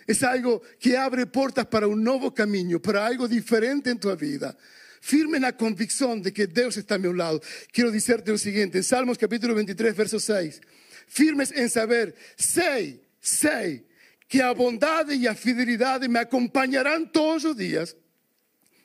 Es 0.06 0.22
algo 0.22 0.62
que 0.80 0.96
abre 0.96 1.26
puertas 1.26 1.66
para 1.66 1.86
un 1.86 2.02
nuevo 2.02 2.32
camino, 2.32 2.80
para 2.80 3.06
algo 3.06 3.28
diferente 3.28 3.90
en 3.90 4.00
tu 4.00 4.14
vida. 4.16 4.56
Firme 5.02 5.36
en 5.36 5.42
la 5.42 5.56
convicción 5.56 6.22
de 6.22 6.32
que 6.32 6.46
Dios 6.46 6.78
está 6.78 6.94
a 6.94 6.98
mi 6.98 7.12
lado. 7.12 7.40
Quiero 7.70 7.90
decirte 7.90 8.30
lo 8.30 8.38
siguiente, 8.38 8.78
en 8.78 8.84
Salmos 8.84 9.18
capítulo 9.18 9.54
23, 9.54 9.94
verso 9.94 10.18
6. 10.18 10.60
Firmes 11.06 11.52
en 11.52 11.68
saber, 11.68 12.14
sé, 12.36 13.02
sé 13.20 13.86
que 14.26 14.42
a 14.42 14.52
bondad 14.52 15.08
y 15.10 15.26
a 15.26 15.34
fidelidad 15.34 16.00
me 16.08 16.18
acompañarán 16.18 17.12
todos 17.12 17.44
los 17.44 17.56
días 17.56 17.94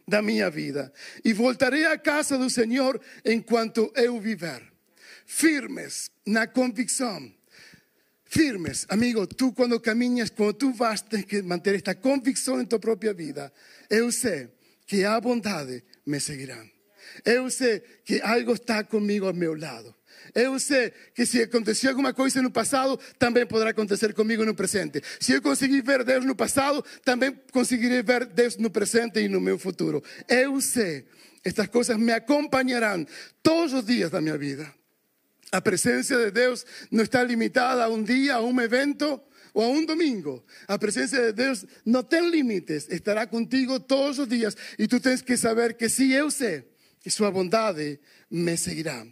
da 0.07 0.22
minha 0.22 0.50
vida 0.50 0.91
e 1.24 1.33
voltarei 1.33 1.86
à 1.86 1.98
casa 1.98 2.38
do 2.38 2.50
Senhor 2.50 3.00
enquanto 3.25 3.91
eu 3.95 4.19
viver. 4.19 4.62
Firmes 5.25 6.12
na 6.25 6.48
convicção. 6.48 7.31
Firmes, 8.25 8.86
amigo, 8.89 9.27
tú 9.27 9.53
quando 9.53 9.79
caminhas, 9.79 10.29
quando 10.31 10.53
tú 10.53 10.74
vas, 10.74 11.01
tens 11.01 11.25
que 11.25 11.41
manter 11.41 11.75
esta 11.75 11.93
convicção 11.93 12.60
em 12.60 12.65
tua 12.65 12.79
própria 12.79 13.13
vida. 13.13 13.53
Eu 13.89 14.12
sei 14.12 14.50
que 14.88 15.05
a 15.05 15.22
bondade 15.22 15.83
me 16.05 16.19
seguirá. 16.19 16.65
Eu 17.24 17.50
sei 17.50 17.81
que 18.03 18.22
algo 18.22 18.53
está 18.53 18.83
comigo 18.83 19.27
ao 19.27 19.33
meu 19.33 19.53
lado. 19.53 19.93
Eu 20.34 20.60
sei 20.60 20.92
que 21.13 21.25
se 21.25 21.42
aconteceu 21.42 21.89
alguma 21.89 22.13
coisa 22.13 22.42
no 22.42 22.51
passado, 22.51 23.00
também 23.18 23.46
poderá 23.46 23.72
acontecer 23.72 24.13
comigo 24.13 24.46
no 24.46 24.56
presente. 24.56 25.01
Se 25.20 25.34
eu 25.34 25.42
conseguir 25.42 25.82
ver 25.82 26.03
Deus 26.03 26.25
no 26.25 26.36
passado, 26.36 26.84
também 27.03 27.38
conseguirei 27.51 28.01
ver 28.01 28.25
Deus 28.25 28.58
no 28.58 28.70
presente 28.70 29.20
e 29.20 29.27
no 29.27 29.42
meu 29.42 29.58
futuro. 29.58 30.03
Eu 30.27 30.60
sei, 30.62 31.06
estas 31.44 31.68
coisas 31.68 31.98
me 31.98 32.12
acompanharão 32.12 33.06
todos 33.42 33.74
os 33.74 33.86
dias 33.86 34.10
da 34.10 34.22
minha 34.22 34.38
vida. 34.38 34.74
A 35.51 35.62
presença 35.62 36.18
de 36.18 36.32
Deus 36.32 36.65
não 36.89 37.03
está 37.03 37.24
limitada 37.24 37.84
a 37.84 37.89
um 37.89 38.01
dia, 38.01 38.36
a 38.36 38.42
um 38.42 38.60
evento 38.60 39.22
ou 39.53 39.63
a 39.63 39.68
um 39.68 39.86
domingo. 39.86 40.44
A 40.68 40.80
presença 40.80 41.18
de 41.18 41.32
Deus 41.34 41.65
não 41.86 42.01
tem 42.01 42.27
limites, 42.30 42.88
estará 42.89 43.27
contigo 43.27 43.80
todos 43.80 44.18
os 44.20 44.27
dias. 44.27 44.58
E 44.80 44.88
tu 44.88 45.00
tens 45.00 45.22
que 45.22 45.38
saber 45.38 45.75
que 45.75 45.88
se 45.89 46.12
eu 46.12 46.32
sei 46.32 46.65
que 47.01 47.12
sua 47.12 47.30
bondade 47.30 48.00
me 48.32 48.58
seguirá 48.58 49.06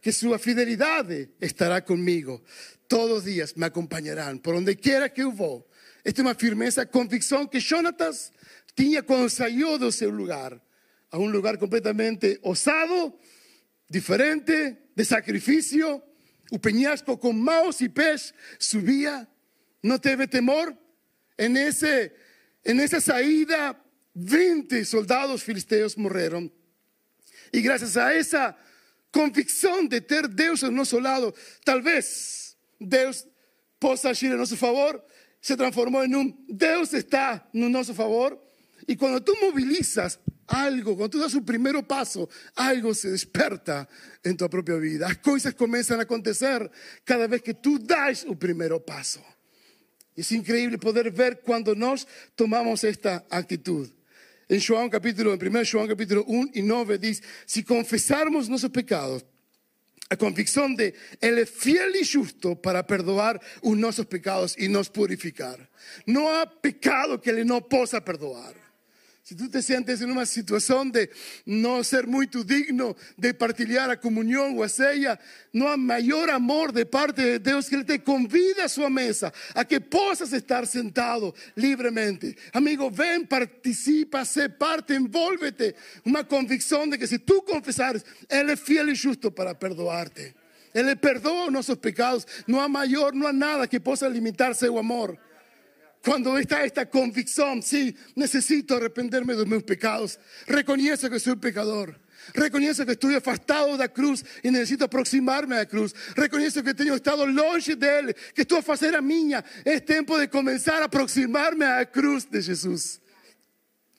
que 0.00 0.12
su 0.12 0.36
fidelidad 0.38 1.10
estará 1.40 1.84
conmigo. 1.84 2.42
Todos 2.86 3.10
los 3.10 3.24
días 3.24 3.56
me 3.56 3.66
acompañarán, 3.66 4.38
por 4.38 4.54
donde 4.54 4.76
quiera 4.76 5.12
que 5.12 5.24
vou. 5.24 5.66
Esta 6.02 6.22
es 6.22 6.26
una 6.26 6.34
firmeza, 6.34 6.86
convicción 6.86 7.48
que 7.48 7.60
Jonatas 7.60 8.32
tenía 8.74 9.02
cuando 9.02 9.28
salió 9.28 9.78
de 9.78 9.88
ese 9.88 10.06
lugar, 10.06 10.62
a 11.10 11.18
un 11.18 11.30
lugar 11.30 11.58
completamente 11.58 12.38
osado, 12.42 13.18
diferente, 13.88 14.90
de 14.94 15.04
sacrificio. 15.04 16.04
Un 16.50 16.58
peñasco 16.58 17.20
con 17.20 17.40
maos 17.40 17.80
y 17.80 17.88
pez 17.88 18.34
subía, 18.58 19.28
no 19.82 20.00
teve 20.00 20.26
temor. 20.26 20.76
En, 21.36 21.56
ese, 21.56 22.14
en 22.64 22.80
esa 22.80 23.00
salida, 23.00 23.82
20 24.14 24.84
soldados 24.84 25.44
filisteos 25.44 25.96
murieron. 25.96 26.52
Y 27.52 27.60
gracias 27.60 27.96
a 27.96 28.14
esa 28.14 28.58
convicção 29.12 29.86
de 29.86 30.00
ter 30.00 30.28
Deus 30.28 30.62
ao 30.62 30.70
nosso 30.70 30.98
lado, 30.98 31.34
talvez 31.64 32.56
Deus 32.80 33.26
possa 33.78 34.10
agir 34.10 34.32
a 34.32 34.36
nosso 34.36 34.56
favor, 34.56 35.02
se 35.40 35.56
transformou 35.56 36.04
em 36.04 36.14
um 36.14 36.32
Deus 36.48 36.92
está 36.92 37.48
no 37.52 37.68
nosso 37.68 37.94
favor. 37.94 38.38
E 38.86 38.96
quando 38.96 39.20
tu 39.20 39.36
mobilizas 39.40 40.18
algo, 40.46 40.96
quando 40.96 41.12
tu 41.12 41.18
das 41.18 41.34
o 41.34 41.42
primeiro 41.42 41.82
passo, 41.82 42.28
algo 42.56 42.94
se 42.94 43.10
desperta 43.10 43.88
em 44.24 44.34
tua 44.34 44.48
própria 44.48 44.78
vida. 44.78 45.06
As 45.06 45.16
coisas 45.16 45.54
começam 45.54 45.98
a 45.98 46.02
acontecer 46.02 46.70
cada 47.04 47.28
vez 47.28 47.40
que 47.42 47.54
tu 47.54 47.78
das 47.78 48.24
o 48.24 48.34
primeiro 48.34 48.80
passo. 48.80 49.20
É 50.16 50.34
incrível 50.34 50.78
poder 50.78 51.10
ver 51.10 51.36
quando 51.36 51.74
nós 51.74 52.06
tomamos 52.36 52.84
esta 52.84 53.24
atitude. 53.30 53.99
En 54.50 54.58
capítulo, 54.90 55.32
en 55.32 55.38
1 55.38 55.64
João 55.64 55.86
capítulo 55.86 56.24
1 56.26 56.50
y 56.54 56.62
9 56.62 56.98
dice, 56.98 57.22
si 57.46 57.62
confesarmos 57.62 58.48
nuestros 58.48 58.72
pecados, 58.72 59.24
a 60.08 60.16
convicción 60.16 60.74
de 60.74 60.92
Él 61.20 61.38
es 61.38 61.48
fiel 61.48 61.94
y 61.94 62.04
justo 62.04 62.60
para 62.60 62.84
perdoar 62.84 63.40
nuestros 63.62 64.08
pecados 64.08 64.56
y 64.58 64.66
nos 64.66 64.90
purificar. 64.90 65.70
No 66.04 66.28
hay 66.28 66.46
pecado 66.60 67.20
que 67.20 67.30
Él 67.30 67.46
no 67.46 67.60
pueda 67.68 68.04
perdoar. 68.04 68.59
Si 69.30 69.36
tú 69.36 69.48
te 69.48 69.62
sientes 69.62 70.00
en 70.00 70.10
una 70.10 70.26
situación 70.26 70.90
de 70.90 71.08
no 71.44 71.84
ser 71.84 72.08
muy 72.08 72.28
digno 72.44 72.96
de 73.16 73.32
partilhar 73.32 73.88
a 73.88 74.00
comunión 74.00 74.58
o 74.58 74.64
a 74.64 74.68
ceia, 74.68 75.20
no 75.52 75.70
hay 75.70 75.78
mayor 75.78 76.32
amor 76.32 76.72
de 76.72 76.84
parte 76.84 77.22
de 77.22 77.38
Dios 77.38 77.68
que 77.68 77.76
Él 77.76 77.84
te 77.84 78.02
convida 78.02 78.64
a 78.64 78.68
su 78.68 78.82
mesa, 78.90 79.32
a 79.54 79.64
que 79.64 79.80
puedas 79.80 80.32
estar 80.32 80.66
sentado 80.66 81.32
libremente. 81.54 82.36
Amigo, 82.52 82.90
ven, 82.90 83.24
participa, 83.28 84.24
sé 84.24 84.48
parte, 84.50 84.96
envuélvete. 84.96 85.76
Una 86.06 86.26
convicción 86.26 86.90
de 86.90 86.98
que 86.98 87.06
si 87.06 87.20
tú 87.20 87.44
confesares, 87.44 88.04
Él 88.28 88.50
es 88.50 88.58
fiel 88.58 88.88
y 88.88 88.98
justo 88.98 89.32
para 89.32 89.56
perdoarte. 89.56 90.34
Ele 90.74 90.96
perdoa 90.96 91.52
nossos 91.52 91.78
pecados. 91.78 92.26
Não 92.48 92.60
há 92.60 92.68
maior, 92.68 93.14
não 93.14 93.28
há 93.28 93.32
nada 93.32 93.68
que 93.68 93.78
possa 93.78 94.08
limitar 94.08 94.56
seu 94.56 94.76
amor. 94.76 95.16
Quando 96.02 96.38
está 96.38 96.60
esta 96.64 96.86
convicção, 96.86 97.60
sim, 97.60 97.94
necessito 98.16 98.74
arrepender-me 98.74 99.34
dos 99.34 99.44
meus 99.44 99.62
pecados. 99.62 100.18
Reconheço 100.46 101.10
que 101.10 101.18
sou 101.18 101.36
pecador. 101.36 101.94
Reconheço 102.34 102.84
que 102.86 102.92
estou 102.92 103.14
afastado 103.14 103.76
da 103.76 103.88
cruz 103.88 104.24
e 104.42 104.50
necessito 104.50 104.84
aproximar-me 104.84 105.56
à 105.56 105.66
cruz. 105.66 105.92
Reconheço 106.16 106.62
que 106.62 106.74
tenho 106.74 106.94
estado 106.94 107.24
longe 107.24 107.74
dele, 107.74 108.14
que 108.34 108.42
estou 108.42 108.58
a 108.58 108.62
fazer 108.62 108.94
a 108.94 109.02
minha. 109.02 109.44
É 109.64 109.78
tempo 109.80 110.18
de 110.18 110.28
começar 110.28 110.80
a 110.80 110.86
aproximar-me 110.86 111.64
à 111.64 111.84
cruz 111.84 112.24
de 112.24 112.40
Jesus. 112.40 113.00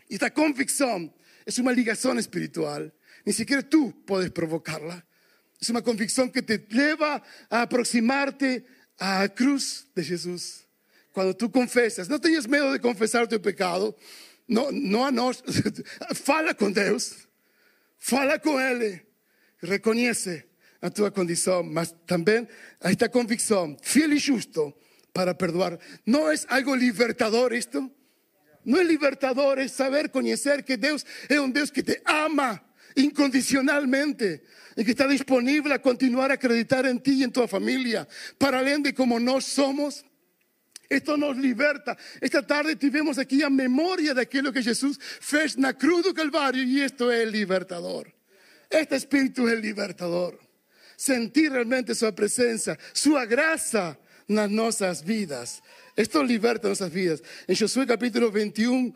Esta 0.09 0.29
convicção 0.29 1.13
é 1.45 1.61
uma 1.61 1.71
ligação 1.71 2.17
espiritual. 2.17 2.91
Ni 3.25 3.33
siquiera 3.33 3.61
tú 3.61 3.93
puedes 4.05 4.31
provocarla. 4.31 5.05
Es 5.59 5.69
una 5.69 5.83
convicción 5.83 6.31
que 6.31 6.41
te 6.41 6.57
lleva 6.57 7.21
a 7.49 7.61
aproximarte 7.61 8.65
a 8.97 9.19
la 9.19 9.29
cruz 9.29 9.85
de 9.93 10.03
Jesús. 10.03 10.65
Cuando 11.13 11.33
tú 11.33 11.51
confesas, 11.51 12.07
no 12.07 12.19
tengas 12.19 12.47
miedo 12.47 12.71
de 12.71 12.79
confesar 12.79 13.27
tu 13.27 13.39
pecado. 13.39 13.95
No, 14.47 14.71
no 14.71 15.05
a 15.05 15.11
nós. 15.11 15.43
Fala 16.15 16.53
com 16.53 16.71
Deus. 16.71 17.27
Fala 17.99 18.39
com 18.39 18.59
Ele. 18.59 19.01
Reconhece 19.61 20.45
a 20.81 20.89
tua 20.89 21.11
condição, 21.11 21.63
mas 21.63 21.93
também 22.07 22.47
a 22.81 22.89
esta 22.89 23.07
convicção, 23.07 23.77
fiel 23.83 24.13
e 24.13 24.17
justo 24.17 24.73
para 25.13 25.35
perdoar. 25.35 25.77
Não 26.05 26.31
é 26.31 26.35
algo 26.47 26.73
libertador 26.73 27.53
isto? 27.53 27.91
Não 28.65 28.79
é 28.79 28.83
libertador, 28.83 29.59
é 29.59 29.67
saber, 29.67 30.09
conhecer 30.09 30.63
que 30.63 30.77
Deus 30.77 31.05
é 31.29 31.39
um 31.39 31.49
Deus 31.49 31.69
que 31.69 31.83
te 31.83 32.01
ama 32.05 32.63
incondicionalmente 32.95 34.43
y 34.75 34.83
que 34.83 34.91
está 34.91 35.07
disponible 35.07 35.73
a 35.73 35.81
continuar 35.81 36.31
a 36.31 36.35
acreditar 36.35 36.85
en 36.85 36.99
ti 36.99 37.19
y 37.19 37.23
en 37.23 37.31
tu 37.31 37.45
familia, 37.47 38.07
para 38.37 38.59
além 38.59 38.81
de 38.83 38.93
como 38.93 39.19
nós 39.19 39.45
somos. 39.45 40.05
Esto 40.91 41.15
nos 41.15 41.37
liberta. 41.37 41.97
Esta 42.19 42.45
tarde 42.45 42.75
tivemos 42.75 43.17
aquí 43.17 43.41
a 43.41 43.49
memoria 43.49 44.13
de 44.13 44.23
aquello 44.23 44.51
que 44.51 44.61
Jesús 44.61 44.99
fez 44.99 45.57
na 45.57 45.71
cruz 45.71 46.03
do 46.03 46.13
Calvario 46.13 46.63
y 46.63 46.81
esto 46.81 47.09
es 47.09 47.23
el 47.23 47.31
libertador. 47.31 48.11
Este 48.69 48.97
espíritu 48.97 49.47
es 49.47 49.53
el 49.53 49.61
libertador. 49.61 50.37
Sentir 50.97 51.53
realmente 51.53 51.95
su 51.95 52.13
presencia, 52.13 52.77
su 52.91 53.13
gracia 53.13 53.97
nas 54.27 54.51
nossas 54.51 55.01
vidas. 55.05 55.63
Esto 55.95 56.21
liberta 56.21 56.67
nuestras 56.67 56.91
vidas. 56.91 57.23
En 57.47 57.55
Josué 57.55 57.87
capítulo 57.87 58.29
21, 58.29 58.93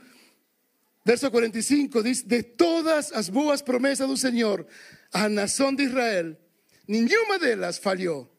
Verso 1.06 1.32
45 1.32 2.04
dice, 2.04 2.24
de 2.26 2.44
todas 2.44 3.12
las 3.12 3.30
boas 3.30 3.64
promesas 3.64 4.10
del 4.10 4.18
Señor 4.18 4.68
a 5.14 5.30
la 5.30 5.48
nación 5.48 5.78
de 5.78 5.84
Israel, 5.84 6.38
ninguna 6.88 7.38
de 7.40 7.54
ellas 7.54 7.80
falló, 7.80 8.30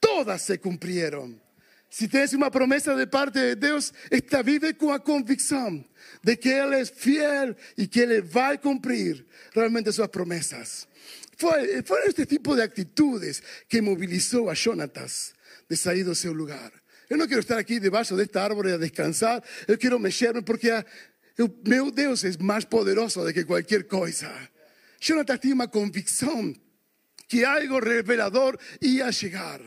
todas 0.00 0.42
se 0.42 0.60
cumplieron. 0.60 1.40
Si 1.90 2.06
tienes 2.06 2.32
una 2.34 2.50
promesa 2.50 2.94
de 2.94 3.08
parte 3.08 3.40
de 3.40 3.56
Dios, 3.56 3.92
esta 4.10 4.42
vive 4.42 4.76
con 4.76 4.90
la 4.90 5.00
convicción 5.00 5.86
de 6.22 6.38
que 6.38 6.56
Él 6.56 6.72
es 6.74 6.92
fiel 6.92 7.56
y 7.76 7.88
que 7.88 8.04
Él 8.04 8.36
va 8.36 8.50
a 8.50 8.60
cumplir 8.60 9.26
realmente 9.52 9.92
sus 9.92 10.08
promesas. 10.08 10.88
Fue, 11.36 11.82
fue 11.82 11.98
este 12.06 12.26
tipo 12.26 12.54
de 12.54 12.62
actitudes 12.62 13.42
que 13.68 13.82
movilizó 13.82 14.48
a 14.48 14.54
Jonatas 14.54 15.34
de 15.68 15.76
salir 15.76 16.06
de 16.06 16.14
su 16.14 16.32
lugar. 16.32 16.72
Yo 17.08 17.16
no 17.16 17.26
quiero 17.26 17.40
estar 17.40 17.58
aquí 17.58 17.80
debajo 17.80 18.16
de 18.16 18.22
esta 18.22 18.44
árbol 18.44 18.68
a 18.68 18.78
descansar. 18.78 19.42
Yo 19.66 19.76
quiero 19.76 19.98
mexerme 19.98 20.42
porque 20.42 20.84
meu 21.66 21.90
Deus 21.90 22.24
é 22.24 22.30
mais 22.40 22.64
poderoso 22.64 23.24
do 23.24 23.32
que 23.32 23.44
qualquer 23.44 23.88
coisa. 23.88 24.30
Jonathan 25.00 25.38
tinha 25.38 25.54
uma 25.54 25.66
convicção 25.66 26.54
que 27.26 27.44
algo 27.44 27.80
revelador 27.80 28.56
ia 28.80 29.10
chegar. 29.10 29.60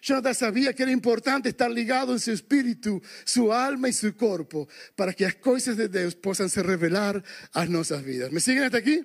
Jonathan 0.00 0.34
sabia 0.34 0.72
que 0.72 0.82
era 0.82 0.90
importante 0.90 1.48
estar 1.48 1.70
ligado 1.70 2.14
em 2.14 2.18
seu 2.18 2.34
espírito, 2.34 3.02
sua 3.24 3.66
alma 3.66 3.88
e 3.88 3.92
seu 3.92 4.12
corpo, 4.14 4.68
para 4.96 5.12
que 5.12 5.24
as 5.24 5.34
coisas 5.34 5.76
de 5.76 5.88
Deus 5.88 6.14
possam 6.14 6.48
se 6.48 6.62
revelar 6.62 7.22
às 7.52 7.68
nossas 7.68 8.02
vidas. 8.02 8.30
¿Me 8.30 8.40
siguen 8.40 8.64
até 8.64 8.78
aqui? 8.78 9.04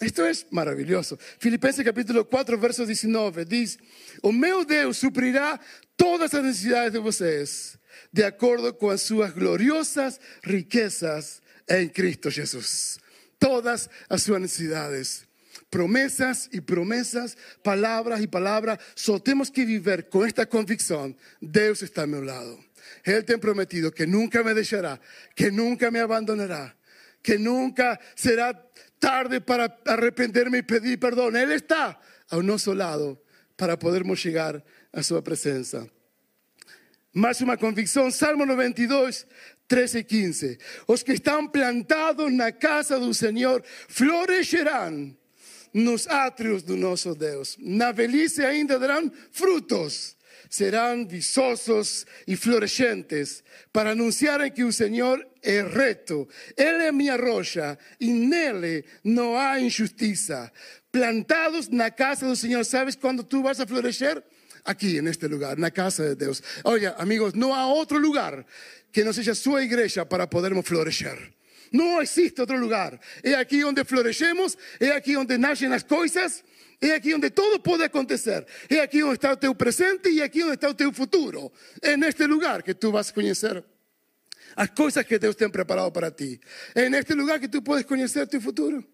Esto 0.00 0.24
es 0.24 0.46
maravilloso. 0.50 1.18
Filipenses 1.38 1.84
capítulo 1.84 2.24
4, 2.24 2.58
verso 2.58 2.86
19 2.86 3.44
diz: 3.44 3.78
O 4.22 4.32
meu 4.32 4.64
Deus 4.64 4.96
suprirá 4.96 5.60
todas 5.96 6.32
as 6.32 6.42
necessidades 6.42 6.92
de 6.92 6.98
vocês 6.98 7.80
de 8.12 8.24
acuerdo 8.24 8.76
con 8.78 8.98
sus 8.98 9.34
gloriosas 9.34 10.20
riquezas 10.42 11.42
en 11.66 11.88
Cristo 11.90 12.30
Jesús. 12.30 12.98
Todas 13.38 13.90
las 14.08 14.22
sus 14.22 14.40
necesidades. 14.40 15.29
Promesas 15.70 16.48
y 16.52 16.60
promesas, 16.60 17.38
palabras 17.62 18.20
y 18.20 18.26
palabras. 18.26 18.78
Solo 18.94 19.22
tenemos 19.22 19.50
que 19.50 19.64
vivir 19.64 20.08
con 20.08 20.26
esta 20.26 20.46
convicción. 20.46 21.16
Dios 21.40 21.82
está 21.82 22.02
a 22.02 22.06
mi 22.06 22.24
lado. 22.24 22.58
Él 23.04 23.24
te 23.24 23.34
ha 23.34 23.38
prometido 23.38 23.92
que 23.92 24.06
nunca 24.06 24.42
me 24.42 24.52
dejará, 24.52 25.00
que 25.34 25.50
nunca 25.50 25.90
me 25.90 26.00
abandonará, 26.00 26.76
que 27.22 27.38
nunca 27.38 28.00
será 28.14 28.68
tarde 28.98 29.40
para 29.40 29.78
arrepentirme 29.86 30.58
y 30.58 30.62
pedir 30.62 30.98
perdón. 30.98 31.36
Él 31.36 31.52
está 31.52 32.00
a 32.28 32.36
nuestro 32.38 32.74
lado 32.74 33.22
para 33.56 33.78
podermos 33.78 34.22
llegar 34.24 34.64
a 34.92 35.02
su 35.02 35.22
presencia. 35.22 35.86
Más 37.12 37.40
una 37.40 37.56
convicción, 37.56 38.12
Salmo 38.12 38.46
92, 38.46 39.26
13 39.66 39.98
y 40.00 40.04
15. 40.04 40.58
Los 40.86 41.02
que 41.02 41.12
están 41.12 41.50
plantados 41.50 42.28
en 42.28 42.38
la 42.38 42.56
casa 42.56 42.98
del 42.98 43.14
Señor 43.14 43.64
florecerán 43.88 45.19
nos 45.72 46.08
atrios 46.08 46.64
de 46.64 46.76
nuestro 46.76 47.14
Dios. 47.14 47.56
Na 47.58 47.92
velhice 47.92 48.46
ainda 48.46 48.78
darán 48.78 49.12
frutos. 49.30 50.16
Serán 50.48 51.06
visosos 51.06 52.06
y 52.26 52.34
florescentes 52.34 53.44
para 53.70 53.92
anunciar 53.92 54.52
que 54.52 54.62
el 54.62 54.72
Señor 54.72 55.30
es 55.42 55.64
recto. 55.70 56.26
Él 56.56 56.80
es 56.80 56.92
mi 56.92 57.08
arroya 57.08 57.78
y 58.00 58.10
en 58.10 58.32
él 58.32 58.84
no 59.04 59.38
hay 59.38 59.64
injusticia. 59.64 60.52
Plantados 60.90 61.68
en 61.68 61.78
la 61.78 61.94
casa 61.94 62.26
del 62.26 62.36
Señor, 62.36 62.64
¿sabes 62.64 62.96
cuándo 62.96 63.24
tú 63.24 63.42
vas 63.42 63.60
a 63.60 63.66
florecer? 63.66 64.24
aquí 64.64 64.98
en 64.98 65.08
este 65.08 65.28
lugar, 65.28 65.54
en 65.56 65.62
la 65.62 65.70
casa 65.70 66.02
de 66.02 66.16
Dios. 66.16 66.42
Oye, 66.64 66.92
amigos, 66.98 67.34
no 67.34 67.54
hay 67.54 67.80
otro 67.80 67.98
lugar 67.98 68.46
que 68.92 69.04
no 69.04 69.12
sea 69.12 69.34
su 69.34 69.58
iglesia 69.58 70.08
para 70.08 70.28
podermos 70.28 70.66
florecer. 70.66 71.39
No 71.70 72.00
existe 72.00 72.42
otro 72.42 72.56
lugar. 72.56 73.00
Es 73.22 73.34
aquí 73.34 73.60
donde 73.60 73.84
florecemos, 73.84 74.58
es 74.78 74.90
aquí 74.90 75.12
donde 75.12 75.38
nacen 75.38 75.70
las 75.70 75.84
cosas, 75.84 76.44
es 76.80 76.92
aquí 76.92 77.10
donde 77.10 77.30
todo 77.30 77.62
puede 77.62 77.84
acontecer. 77.84 78.46
Es 78.68 78.80
aquí 78.80 79.00
donde 79.00 79.14
está 79.14 79.38
tu 79.38 79.56
presente 79.56 80.10
y 80.10 80.20
aquí 80.20 80.40
donde 80.40 80.54
está 80.54 80.74
tu 80.76 80.92
futuro. 80.92 81.52
En 81.80 82.02
este 82.04 82.26
lugar 82.26 82.64
que 82.64 82.74
tú 82.74 82.90
vas 82.90 83.10
a 83.10 83.14
conocer 83.14 83.64
las 84.56 84.70
cosas 84.70 85.06
que 85.06 85.18
Dios 85.18 85.36
te 85.36 85.44
ha 85.44 85.48
preparado 85.48 85.92
para 85.92 86.10
ti. 86.10 86.40
En 86.74 86.94
este 86.94 87.14
lugar 87.14 87.40
que 87.40 87.48
tú 87.48 87.62
puedes 87.62 87.86
conocer 87.86 88.28
tu 88.28 88.40
futuro. 88.40 88.84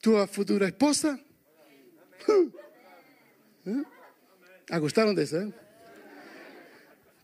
Tu 0.00 0.26
futura 0.26 0.66
esposa. 0.66 1.18
¿Eh? 3.66 3.82
Ah, 4.70 4.78
gostaram 4.78 5.14
dessa? 5.14 5.38
Eh? 5.38 5.52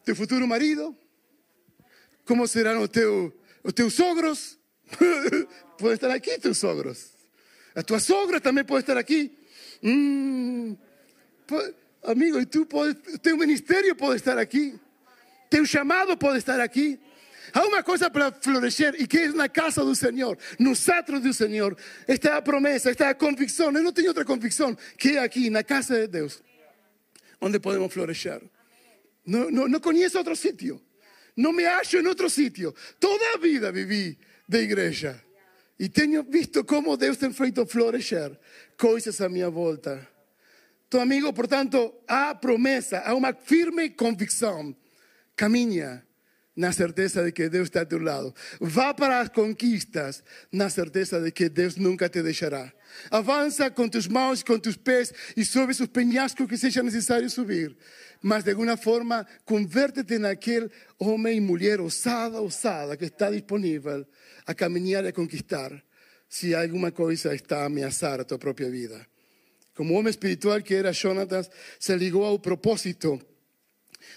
Teu 0.05 0.17
futuro 0.17 0.47
marido? 0.47 0.97
Os, 2.29 2.53
teu, 2.53 2.73
os 2.81 2.89
teus 3.71 3.95
sogros? 3.95 4.59
Podem 5.79 5.95
estar 5.95 6.11
aqui, 6.11 6.39
teus 6.39 6.59
sogros. 6.59 7.13
A 7.75 7.83
tua 7.83 8.01
sogra 8.01 8.41
também 8.41 8.65
pode 8.65 8.83
estar. 8.83 8.97
Hum, 9.83 10.77
pode, 11.47 11.75
amigo, 12.05 12.41
e 12.41 12.47
tu 12.47 12.67
pode, 12.67 12.95
teu 13.19 13.37
ministério 13.37 13.95
pode 13.95 14.17
estar 14.17 14.39
aqui. 14.39 14.79
Teu 15.49 15.65
chamado 15.65 16.17
pode 16.17 16.39
estar 16.39 16.61
aqui. 16.61 16.99
Há 17.53 17.65
uma 17.67 17.83
coisa 17.83 18.11
para 18.11 18.33
florescer 18.33 18.95
e 18.99 19.07
que 19.07 19.19
é 19.19 19.29
na 19.29 19.49
casa 19.49 19.85
do 19.85 19.95
Senhor, 19.95 20.39
no 20.59 20.75
satro 20.75 21.21
do 21.21 21.33
Senhor. 21.33 21.77
Esta 22.07 22.29
é 22.31 22.33
a 22.33 22.43
promessa, 22.43 22.91
esta 22.91 23.05
é 23.05 23.09
a 23.09 23.15
convicção. 23.15 23.67
Eu 23.73 23.83
não 23.83 23.93
tenho 23.93 24.09
outra 24.09 24.25
convicção 24.25 24.77
que 24.99 25.17
é 25.17 25.19
aqui, 25.19 25.51
na 25.51 25.63
casa 25.63 25.95
de 25.95 26.07
Deus 26.07 26.43
donde 27.43 27.59
podemos 27.59 27.93
florecer. 27.93 28.41
No, 29.27 29.51
no, 29.51 29.69
no 29.69 29.81
conozco 29.81 30.19
otro 30.19 30.37
sitio. 30.37 30.81
No 31.37 31.53
me 31.53 31.65
hallo 31.65 32.01
en 32.01 32.07
otro 32.07 32.29
sitio. 32.29 32.75
Toda 32.99 33.37
vida 33.41 33.71
viví 33.71 34.19
de 34.47 34.63
iglesia. 34.63 35.23
Y 35.79 35.89
tengo 35.89 36.23
visto 36.23 36.65
cómo 36.65 36.97
Dios 36.97 37.19
te 37.19 37.27
ha 37.27 37.31
feito 37.31 37.67
florecer 37.67 38.39
cosas 38.77 39.21
a 39.21 39.29
mi 39.29 39.43
volta. 39.43 40.09
Tu 40.89 41.01
amigo, 41.01 41.33
por 41.33 41.49
tanto, 41.49 42.05
há 42.07 42.39
promesa, 42.39 43.01
há 43.01 43.15
uma 43.15 43.33
firme 43.33 43.97
convicção. 43.97 44.77
Caminha 45.35 46.07
na 46.55 46.71
certeza 46.71 47.25
de 47.25 47.33
que 47.33 47.49
Deus 47.49 47.65
está 47.69 47.81
a 47.81 47.87
tu 47.87 47.99
lado. 47.99 48.35
Vá 48.61 48.93
para 48.93 49.21
as 49.21 49.31
conquistas 49.31 50.23
na 50.53 50.69
certeza 50.69 51.19
de 51.19 51.33
que 51.33 51.49
Deus 51.49 51.77
nunca 51.77 52.09
te 52.09 52.23
deixará. 52.23 52.73
Avança 53.11 53.71
com 53.71 53.89
tus 53.89 54.07
mãos, 54.07 54.43
com 54.43 54.59
tus 54.59 54.77
pés 54.77 55.13
e 55.37 55.45
sobe 55.45 55.73
os 55.73 55.87
penhascos 55.87 56.47
que 56.47 56.59
seja 56.59 56.83
necessário 56.83 57.31
subir. 57.31 57.75
Mas 58.23 58.45
de 58.45 58.51
alguma 58.51 58.77
forma, 58.77 59.27
convértete 59.45 60.17
naquele 60.19 60.71
homem 60.99 61.39
e 61.39 61.41
mulher 61.41 61.81
ousada, 61.81 62.41
ousada 62.41 62.97
que 62.97 63.07
está 63.07 63.31
disponível 63.31 64.07
a 64.47 64.55
caminhar 64.55 65.05
e 65.05 65.09
a 65.09 65.13
conquistar 65.13 65.73
se 66.29 66.55
alguma 66.55 66.93
coisa 66.93 67.35
está 67.35 67.63
a 67.63 67.67
ameaçar 67.67 68.21
a 68.21 68.25
tua 68.25 68.39
própria 68.39 68.71
vida. 68.71 69.07
como 69.75 69.95
homem 69.95 70.11
espiritual 70.11 70.63
que 70.63 70.75
era 70.75 70.93
Jonatas, 70.93 71.51
se 71.79 71.97
ligou 71.97 72.25
ao 72.25 72.39
propósito 72.39 73.21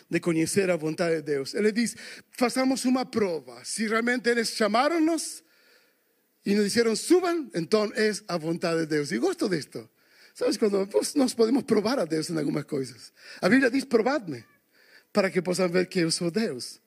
de 0.09 0.19
conhecer 0.19 0.69
a 0.69 0.75
vontade 0.75 1.17
de 1.17 1.21
Deus. 1.21 1.53
Ele 1.53 1.71
diz: 1.71 1.95
façamos 2.31 2.85
uma 2.85 3.05
prova. 3.05 3.63
Se 3.63 3.87
realmente 3.87 4.29
eles 4.29 4.49
chamaram-nos 4.49 5.43
e 6.45 6.53
nos 6.53 6.65
disseram 6.65 6.95
suban, 6.95 7.49
então 7.55 7.91
é 7.95 8.11
a 8.27 8.37
vontade 8.37 8.81
de 8.81 8.85
Deus. 8.87 9.11
E 9.11 9.17
gosto 9.17 9.49
disto. 9.49 9.89
Sabes, 10.35 10.57
quando 10.57 10.85
pues, 10.85 11.15
podemos 11.33 11.63
provar 11.63 11.97
a 11.97 12.05
Deus 12.05 12.29
em 12.29 12.37
algumas 12.37 12.65
coisas. 12.65 13.11
A 13.41 13.49
Bíblia 13.49 13.71
diz: 13.71 13.85
provadme, 13.85 14.45
para 15.11 15.31
que 15.31 15.41
possam 15.41 15.67
ver 15.67 15.87
que 15.87 16.01
eu 16.01 16.11
sou 16.11 16.29
Deus. 16.29 16.79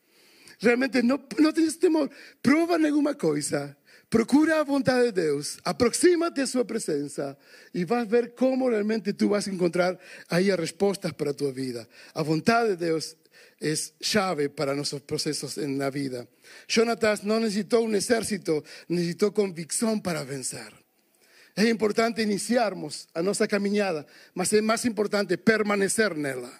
Realmente 0.61 1.03
não, 1.03 1.19
não 1.41 1.53
tenhas 1.53 1.77
temor. 1.77 2.09
Prova 2.41 2.77
alguma 2.77 3.15
coisa 3.15 3.77
Procura 4.11 4.61
a 4.61 4.65
vontade 4.65 5.07
de 5.07 5.13
Deus, 5.13 5.59
aproxima-te 5.63 6.41
a 6.41 6.47
sua 6.47 6.65
presença 6.65 7.37
e 7.75 7.85
vas 7.85 8.09
ver 8.09 8.35
como 8.35 8.71
realmente 8.71 9.13
tu 9.13 9.29
vas 9.29 9.47
encontrar 9.49 9.99
aí 10.31 10.51
as 10.51 10.59
respostas 10.59 11.13
para 11.13 11.33
a 11.33 11.35
tua 11.35 11.53
vida. 11.53 11.87
A 12.15 12.23
vontade 12.23 12.71
de 12.71 12.77
Deus 12.77 13.19
é 13.61 13.75
chave 14.01 14.49
para 14.49 14.75
nossos 14.75 15.01
processos 15.01 15.59
na 15.59 15.91
vida. 15.91 16.27
Jonatas 16.67 17.21
não 17.21 17.39
necessitou 17.39 17.87
um 17.87 17.95
exército, 17.95 18.65
necessitou 18.89 19.31
convicção 19.31 20.01
para 20.01 20.25
vencer. 20.25 20.73
É 21.59 21.69
importante 21.69 22.23
iniciarmos 22.23 23.09
a 23.13 23.21
nossa 23.21 23.49
caminhada, 23.49 24.07
mas 24.33 24.53
é 24.53 24.61
mais 24.63 24.85
importante 24.85 25.37
permanecer 25.37 26.15
nela. 26.15 26.53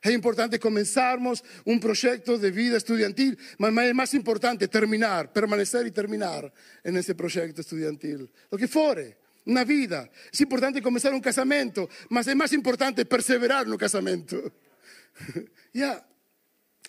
Es 0.00 0.12
importante 0.12 0.60
comenzarmos 0.60 1.42
un 1.64 1.80
proyecto 1.80 2.38
de 2.38 2.52
vida 2.52 2.76
estudiantil, 2.76 3.36
pero 3.58 3.80
es 3.80 3.94
más 3.94 4.14
importante 4.14 4.68
terminar, 4.68 5.32
permanecer 5.32 5.88
y 5.88 5.90
terminar 5.90 6.52
en 6.84 6.96
ese 6.96 7.16
proyecto 7.16 7.62
estudiantil. 7.62 8.30
Lo 8.48 8.56
que 8.56 8.68
fuere, 8.68 9.18
una 9.46 9.64
vida. 9.64 10.08
Es 10.32 10.40
importante 10.40 10.80
comenzar 10.80 11.12
un 11.12 11.20
casamento, 11.20 11.88
mas 12.08 12.28
es 12.28 12.36
más 12.36 12.52
importante 12.52 13.04
perseverar 13.04 13.66
en 13.66 13.72
un 13.72 13.78
casamento. 13.78 14.40
ya, 15.72 16.06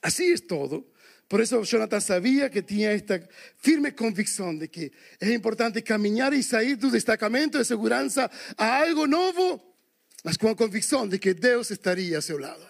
así 0.03 0.31
es 0.31 0.45
todo. 0.45 0.92
Por 1.27 1.41
eso 1.41 1.63
Jonathan 1.63 2.01
sabía 2.01 2.49
que 2.49 2.61
tenía 2.61 2.91
esta 2.91 3.19
firme 3.57 3.95
convicción 3.95 4.59
de 4.59 4.69
que 4.69 4.91
es 5.19 5.29
importante 5.31 5.83
caminar 5.83 6.33
y 6.33 6.43
salir 6.43 6.79
tu 6.79 6.91
destacamento 6.91 7.57
de 7.57 7.65
seguridad 7.65 8.31
a 8.57 8.79
algo 8.79 9.07
nuevo, 9.07 9.75
mas 10.23 10.37
con 10.37 10.51
la 10.51 10.55
convicción 10.55 11.09
de 11.09 11.19
que 11.19 11.33
Dios 11.33 11.71
estaría 11.71 12.19
a 12.19 12.21
su 12.21 12.37
lado. 12.37 12.67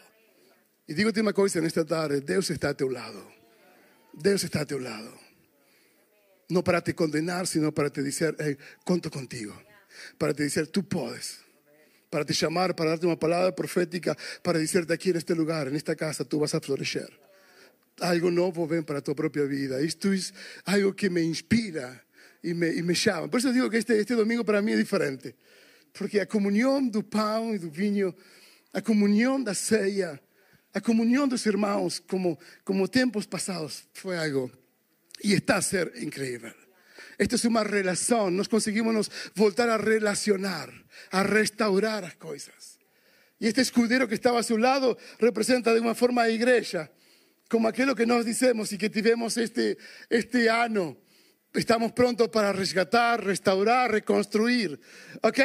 Y 0.88 0.94
digo 0.94 1.12
una 1.16 1.34
cosa 1.34 1.60
en 1.60 1.66
esta 1.66 1.86
tarde, 1.86 2.22
Dios 2.22 2.50
está 2.50 2.70
a 2.70 2.74
tu 2.74 2.89
lado. 2.89 3.26
Dios 4.13 4.44
está 4.44 4.62
a 4.62 4.66
tu 4.66 4.80
lado. 4.80 5.12
No 6.50 6.63
para 6.63 6.82
te 6.82 6.94
condenar, 6.94 7.48
sino 7.48 7.74
para 7.74 7.89
te 7.89 8.04
decir, 8.04 8.36
hey, 8.39 8.58
conto 8.84 9.10
contigo. 9.10 9.60
Para 10.18 10.34
te 10.34 10.44
decir, 10.44 10.68
tú 10.68 10.88
puedes. 10.88 11.39
Para 12.10 12.26
te 12.26 12.34
llamar, 12.34 12.76
para 12.76 12.92
darte 12.92 13.08
una 13.08 13.18
palabra 13.18 13.56
profética, 13.56 14.16
para 14.42 14.60
decirte 14.60 14.94
aquí 14.94 15.10
en 15.10 15.18
este 15.18 15.34
lugar, 15.34 15.68
en 15.68 15.76
esta 15.76 15.96
casa, 15.96 16.24
tú 16.24 16.39
vas 16.39 16.54
a 16.54 16.60
florecer. 16.60 17.10
Algo 18.00 18.32
nuevo 18.32 18.68
ven 18.68 18.84
para 18.84 19.02
tu 19.02 19.16
propia 19.16 19.44
vida. 19.44 19.80
Esto 19.80 20.12
es 20.12 20.34
algo 20.66 20.96
que 20.96 21.10
me 21.10 21.22
inspira 21.22 22.04
y 22.42 22.54
me, 22.54 22.70
y 22.70 22.82
me. 22.82 22.96
Por 23.30 23.40
eso 23.40 23.52
digo 23.52 23.70
que 23.70 23.78
este, 23.78 24.00
este 24.00 24.16
domingo 24.16 24.44
para 24.44 24.62
mí 24.62 24.72
es 24.72 24.80
diferente. 24.80 25.36
Porque 25.94 26.20
a 26.20 26.26
comunión 26.26 26.90
do 26.90 27.04
pão 27.04 27.54
e 27.54 27.60
do 27.60 27.70
vinho, 27.70 28.16
a 28.74 28.82
comunhão 28.82 29.44
da 29.44 29.54
ceia, 29.54 30.20
a 30.74 30.82
comunión 30.82 31.30
de 31.30 31.36
los 31.36 31.46
hermanos 31.46 32.02
como, 32.02 32.40
como 32.64 32.88
tiempos 32.88 33.28
pasados 33.28 33.88
fue 33.94 34.18
algo 34.18 34.50
y 35.20 35.34
está 35.34 35.58
a 35.58 35.62
ser 35.62 35.94
increíble. 36.02 36.54
Esto 37.18 37.36
es 37.36 37.46
una 37.46 37.64
relación, 37.64 38.36
nos 38.36 38.50
conseguimos 38.50 39.12
voltar 39.36 39.70
a 39.70 39.78
relacionar, 39.78 40.74
a 41.12 41.24
restaurar 41.24 42.04
las 42.04 42.16
cosas. 42.16 42.80
Y 43.40 43.48
este 43.48 43.62
escudero 43.62 44.08
que 44.08 44.16
estaba 44.16 44.40
a 44.40 44.44
su 44.44 44.58
lado 44.58 44.98
representa 45.20 45.74
de 45.74 45.80
una 45.80 45.94
forma 45.94 46.24
a 46.24 46.30
iglesia, 46.30 46.92
como 47.54 47.68
aquello 47.68 47.94
que 47.94 48.08
nos 48.08 48.26
decimos 48.26 48.74
y 48.74 48.80
que 48.80 48.89
tivemos 48.89 49.38
este, 49.38 49.78
este 50.10 50.50
año. 50.50 50.98
Estamos 51.54 51.92
prontos 51.92 52.30
para 52.30 52.52
rescatar, 52.52 53.24
restaurar, 53.24 53.92
reconstruir. 53.92 54.80
¿Ok? 55.22 55.39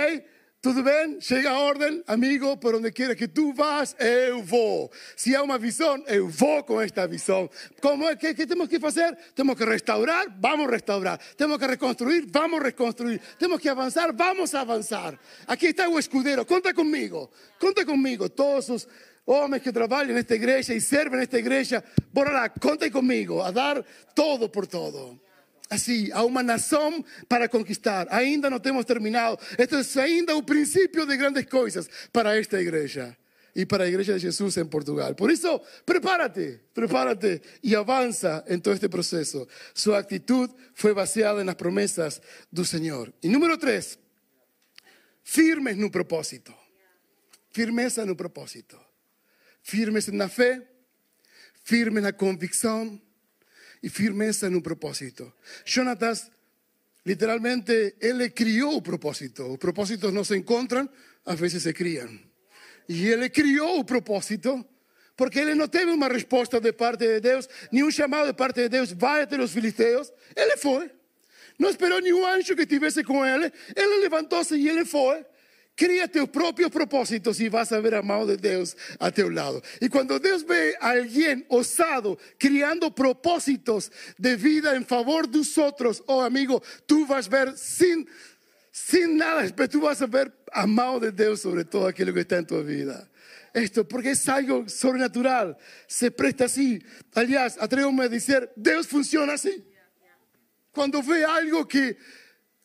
Tudo 0.60 0.82
bem? 0.82 1.20
Chega 1.20 1.50
a 1.50 1.58
ordem, 1.58 2.02
amigo, 2.08 2.58
por 2.58 2.74
onde 2.74 2.90
quer 2.90 3.14
que 3.14 3.28
tu 3.28 3.52
vás, 3.52 3.94
eu 4.00 4.42
vou. 4.42 4.90
Se 5.14 5.36
há 5.36 5.42
uma 5.42 5.56
visão, 5.56 6.02
eu 6.08 6.28
vou 6.28 6.64
com 6.64 6.80
esta 6.80 7.06
visão. 7.06 7.48
Como 7.80 8.08
é 8.08 8.16
que, 8.16 8.34
que 8.34 8.44
temos 8.44 8.68
que 8.68 8.80
fazer? 8.80 9.16
Temos 9.36 9.56
que 9.56 9.64
restaurar, 9.64 10.26
vamos 10.40 10.68
restaurar. 10.68 11.20
Temos 11.36 11.58
que 11.58 11.66
reconstruir, 11.66 12.26
vamos 12.28 12.60
reconstruir. 12.60 13.20
Temos 13.38 13.60
que 13.60 13.68
avançar, 13.68 14.12
vamos 14.12 14.52
avançar. 14.52 15.16
Aqui 15.46 15.66
está 15.66 15.88
o 15.88 15.96
escudeiro, 15.96 16.44
conta 16.44 16.74
comigo. 16.74 17.30
Conta 17.60 17.84
comigo, 17.84 18.28
todos 18.28 18.68
os 18.68 18.88
homens 19.28 19.62
que 19.62 19.70
trabalham 19.70 20.14
nesta 20.14 20.34
igreja 20.34 20.74
e 20.74 20.80
servem 20.80 21.20
nesta 21.20 21.38
igreja, 21.38 21.84
bora 22.12 22.30
lá, 22.30 22.48
contem 22.48 22.90
comigo, 22.90 23.42
a 23.42 23.50
dar 23.50 23.84
todo 24.14 24.48
por 24.48 24.66
todo 24.66 25.20
así, 25.70 26.10
a 26.12 26.24
una 26.24 26.42
nación 26.42 27.04
para 27.28 27.46
conquistar. 27.46 28.08
Ainda 28.10 28.48
no 28.48 28.60
tenemos 28.60 28.86
terminado. 28.86 29.38
Esto 29.58 29.78
es 29.78 29.94
ainda 29.98 30.34
el 30.34 30.42
principio 30.44 31.04
de 31.04 31.16
grandes 31.16 31.46
cosas 31.46 31.90
para 32.10 32.36
esta 32.38 32.58
iglesia 32.58 33.18
y 33.54 33.66
para 33.66 33.84
la 33.84 33.90
iglesia 33.90 34.14
de 34.14 34.20
Jesús 34.20 34.56
en 34.56 34.68
Portugal. 34.68 35.14
Por 35.14 35.30
eso, 35.30 35.62
prepárate, 35.84 36.60
prepárate 36.72 37.42
y 37.60 37.74
avanza 37.74 38.44
en 38.46 38.62
todo 38.62 38.72
este 38.72 38.88
proceso. 38.88 39.46
Su 39.74 39.94
actitud 39.94 40.50
fue 40.74 40.92
baseada 40.92 41.40
en 41.40 41.46
las 41.46 41.56
promesas 41.56 42.22
del 42.50 42.66
Señor. 42.66 43.12
Y 43.20 43.28
número 43.28 43.58
tres, 43.58 43.98
firmes 45.22 45.74
en 45.74 45.84
un 45.84 45.90
propósito. 45.90 46.56
Firmeza 47.50 48.02
en 48.02 48.10
un 48.10 48.16
propósito. 48.16 48.87
Firmes 49.68 50.08
en 50.08 50.16
la 50.16 50.30
fe, 50.30 50.66
firmes 51.62 51.98
en 51.98 52.04
la 52.04 52.16
convicción 52.16 53.04
y 53.82 53.90
firmeza 53.90 54.46
en 54.46 54.54
un 54.54 54.62
propósito. 54.62 55.36
Jonatas, 55.66 56.30
literalmente, 57.04 57.96
él 58.00 58.16
le 58.16 58.32
crió 58.32 58.70
un 58.70 58.82
propósito. 58.82 59.46
Los 59.46 59.58
propósitos 59.58 60.10
no 60.10 60.24
se 60.24 60.36
encuentran, 60.36 60.90
a 61.26 61.34
veces 61.34 61.62
se 61.64 61.74
crían. 61.74 62.18
Y 62.86 63.08
él 63.08 63.20
le 63.20 63.30
crió 63.30 63.74
un 63.74 63.84
propósito 63.84 64.66
porque 65.14 65.42
él 65.42 65.58
no 65.58 65.68
tuvo 65.68 65.92
una 65.92 66.08
respuesta 66.08 66.58
de 66.60 66.72
parte 66.72 67.06
de 67.06 67.20
Dios, 67.20 67.50
ni 67.70 67.82
un 67.82 67.90
llamado 67.90 68.24
de 68.24 68.32
parte 68.32 68.62
de 68.62 68.68
Dios, 68.70 68.96
váyate 68.96 69.36
los 69.36 69.50
filisteos. 69.50 70.14
Él 70.34 70.48
fue. 70.56 70.90
No 71.58 71.68
esperó 71.68 72.00
ni 72.00 72.10
un 72.10 72.24
ancho 72.24 72.56
que 72.56 72.62
estuviese 72.62 73.04
con 73.04 73.28
él. 73.28 73.52
Él 73.76 73.88
levantóse 74.00 74.56
y 74.56 74.66
él 74.66 74.86
fue. 74.86 75.26
Cría 75.78 76.08
tus 76.08 76.28
propios 76.28 76.72
propósitos 76.72 77.38
y 77.38 77.48
vas 77.48 77.70
a 77.70 77.78
ver 77.78 77.94
amado 77.94 78.26
de 78.26 78.36
Dios 78.36 78.76
a 78.98 79.12
tu 79.12 79.30
lado. 79.30 79.62
Y 79.80 79.88
cuando 79.88 80.18
Dios 80.18 80.44
ve 80.44 80.74
a 80.80 80.90
alguien 80.90 81.46
osado, 81.48 82.18
criando 82.36 82.92
propósitos 82.92 83.92
de 84.16 84.34
vida 84.34 84.74
en 84.74 84.84
favor 84.84 85.28
de 85.28 85.38
nosotros, 85.38 86.02
oh 86.06 86.20
amigo, 86.20 86.60
tú 86.84 87.06
vas 87.06 87.28
a 87.28 87.30
ver 87.30 87.56
sin, 87.56 88.08
sin 88.72 89.18
nada, 89.18 89.48
tú 89.68 89.82
vas 89.82 90.02
a 90.02 90.06
ver 90.06 90.34
amado 90.52 90.98
de 90.98 91.12
Dios 91.12 91.42
sobre 91.42 91.64
todo 91.64 91.86
aquello 91.86 92.12
que 92.12 92.22
está 92.22 92.38
en 92.38 92.46
tu 92.48 92.60
vida. 92.64 93.08
Esto, 93.54 93.86
porque 93.86 94.10
es 94.10 94.28
algo 94.28 94.68
sobrenatural, 94.68 95.56
se 95.86 96.10
presta 96.10 96.46
así. 96.46 96.82
Aliás, 97.14 97.56
atréveme 97.56 98.02
a 98.02 98.08
decir, 98.08 98.50
Dios 98.56 98.88
funciona 98.88 99.34
así. 99.34 99.64
Cuando 100.72 101.00
ve 101.04 101.24
algo 101.24 101.68
que 101.68 101.96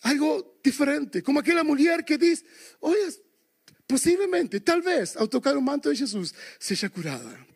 algo 0.03 0.59
diferente, 0.63 1.23
como 1.23 1.39
aquella 1.39 1.63
mujer 1.63 2.03
que 2.05 2.17
dice, 2.17 2.45
oye, 2.81 2.99
posiblemente, 3.87 4.59
tal 4.59 4.81
vez, 4.81 5.15
al 5.15 5.29
tocar 5.29 5.57
un 5.57 5.63
manto 5.63 5.89
de 5.89 5.95
Jesús, 5.95 6.33
sea 6.59 6.89
curada. 6.89 7.47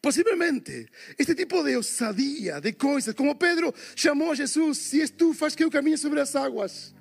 Posiblemente, 0.00 0.90
este 1.16 1.34
tipo 1.34 1.62
de 1.62 1.76
osadía, 1.76 2.60
de 2.60 2.76
cosas, 2.76 3.14
como 3.14 3.38
Pedro 3.38 3.74
llamó 3.96 4.32
a 4.32 4.36
Jesús, 4.36 4.78
si 4.78 5.00
es 5.00 5.16
tú, 5.16 5.32
faz 5.32 5.54
que 5.54 5.64
yo 5.64 5.70
camine 5.70 5.96
sobre 5.96 6.20
las 6.20 6.34
aguas. 6.34 6.94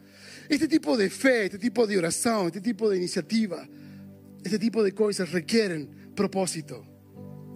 Este 0.48 0.68
tipo 0.68 0.96
de 0.98 1.10
fe, 1.10 1.46
este 1.46 1.58
tipo 1.58 1.88
de 1.88 1.98
oración, 1.98 2.48
este 2.48 2.62
tipo 2.62 2.90
de 2.90 2.98
iniciativa, 2.98 3.68
este 4.44 4.60
tipo 4.60 4.84
de 4.84 4.94
cosas 4.94 5.32
requieren 5.32 6.14
propósito. 6.16 6.86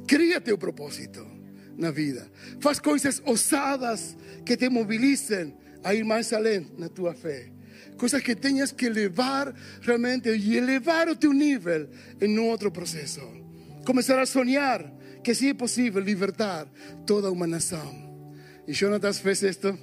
Críate 0.08 0.54
un 0.54 0.60
propósito 0.60 1.22
en 1.22 1.82
la 1.82 1.92
vida. 1.92 2.30
Faz 2.62 2.80
cosas 2.80 3.22
osadas 3.26 4.16
que 4.46 4.56
te 4.56 4.70
movilicen 4.70 5.67
a 5.84 5.94
ir 5.94 6.06
más 6.06 6.34
além 6.34 6.68
na 6.78 6.90
tua 6.90 7.14
fé. 7.14 7.52
Coisas 7.98 8.22
que 8.22 8.36
tenhas 8.36 8.72
que 8.72 8.90
levar 8.90 9.54
realmente 9.82 10.30
e 10.30 10.58
elevar 10.58 11.10
o 11.10 11.16
teu 11.16 11.34
nível 11.34 11.90
em 12.22 12.38
um 12.38 12.48
outro 12.48 12.72
processo. 12.72 13.22
A 13.88 14.26
sonhar 14.26 14.94
que 15.24 15.34
sim 15.34 15.50
é 15.50 15.54
possível 15.54 16.02
libertar 16.02 16.68
toda 17.06 17.32
uma 17.32 17.48
nação. 17.48 18.08
E 18.68 18.74
Jonatas 18.74 19.20
fez 19.20 19.42
isto, 19.44 19.78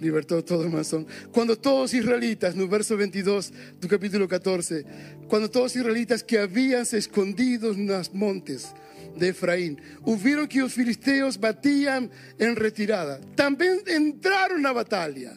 libertou 0.00 0.42
toda 0.42 0.66
uma 0.66 0.78
nação. 0.78 1.06
Quando 1.32 1.56
todos 1.56 1.92
os 1.92 1.94
israelitas, 1.94 2.54
no 2.54 2.66
verso 2.66 2.96
22 2.96 3.52
do 3.80 3.88
capítulo 3.88 4.26
14, 4.26 4.84
quando 5.28 5.48
todos 5.48 5.72
os 5.72 5.76
israelitas 5.76 6.22
que 6.22 6.36
haviam 6.36 6.84
se 6.84 6.96
escondido 6.96 7.74
nos 7.74 8.08
montes, 8.08 8.74
de 9.16 9.28
Efraín. 9.28 9.80
Hubieron 10.04 10.46
que 10.48 10.60
los 10.60 10.72
filisteos 10.72 11.38
batían 11.38 12.10
en 12.38 12.56
retirada. 12.56 13.20
También 13.34 13.80
entraron 13.86 14.64
a 14.66 14.72
batalla. 14.72 15.34